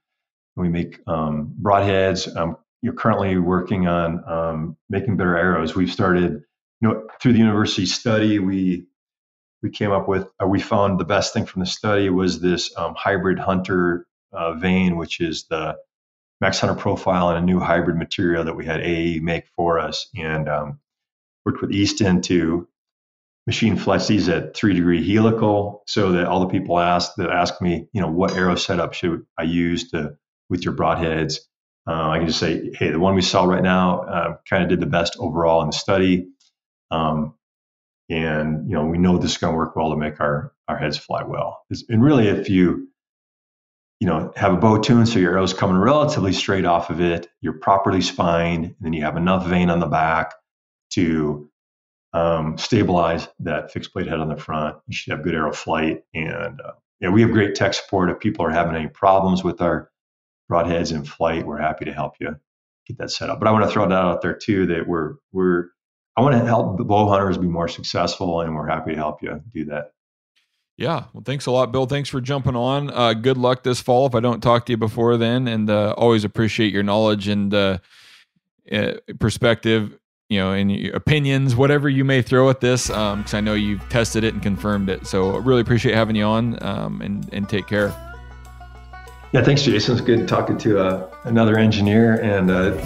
[0.56, 2.34] we make um, broadheads.
[2.34, 5.74] Um, you're currently working on um, making better arrows.
[5.74, 6.42] We've started,
[6.80, 8.38] you know, through the university study.
[8.38, 8.86] We
[9.62, 12.74] we came up with, uh, we found the best thing from the study was this
[12.76, 15.76] um, hybrid hunter uh, vane, which is the
[16.40, 20.08] Max Hunter profile and a new hybrid material that we had AE make for us,
[20.16, 20.80] and um,
[21.44, 22.66] worked with Easton to
[23.50, 27.60] machine flex these at three degree helical so that all the people ask that ask
[27.60, 30.16] me, you know, what arrow setup should I use to
[30.48, 31.38] with your broadheads?
[31.84, 34.68] Uh, I can just say, hey, the one we saw right now uh, kind of
[34.68, 36.28] did the best overall in the study.
[36.92, 37.34] Um,
[38.08, 40.78] and you know, we know this is going to work well to make our our
[40.78, 41.60] heads fly well.
[41.88, 42.88] And really, if you
[43.98, 47.26] you know have a bow tune so your arrow's coming relatively straight off of it,
[47.40, 50.34] you're properly spined, and then you have enough vane on the back
[50.90, 51.49] to
[52.12, 54.76] um, stabilize that fixed blade head on the front.
[54.86, 56.02] You should have good arrow flight.
[56.14, 58.10] And uh, yeah, we have great tech support.
[58.10, 59.90] If people are having any problems with our
[60.50, 62.36] broadheads in flight, we're happy to help you
[62.86, 63.38] get that set up.
[63.38, 65.68] But I want to throw that out there too that we're we're
[66.16, 69.22] I want to help the bow hunters be more successful, and we're happy to help
[69.22, 69.92] you do that.
[70.76, 71.86] Yeah, well, thanks a lot, Bill.
[71.86, 72.90] Thanks for jumping on.
[72.90, 74.06] Uh, good luck this fall.
[74.06, 77.54] If I don't talk to you before then, and uh, always appreciate your knowledge and
[77.54, 77.78] uh,
[78.72, 79.98] uh perspective
[80.30, 83.86] you know, any opinions, whatever you may throw at this, because um, I know you've
[83.88, 85.06] tested it and confirmed it.
[85.06, 87.92] So really appreciate having you on, um, and and take care.
[89.32, 89.96] Yeah, thanks, Jason.
[89.96, 92.80] It's good talking to uh, another engineer, and uh,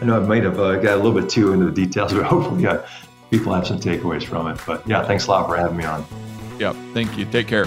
[0.00, 2.24] I know I might have uh, got a little bit too into the details, but
[2.24, 2.82] hopefully uh,
[3.30, 4.60] people have some takeaways from it.
[4.66, 6.04] But yeah, thanks a lot for having me on.
[6.58, 7.24] Yeah, thank you.
[7.24, 7.66] Take care.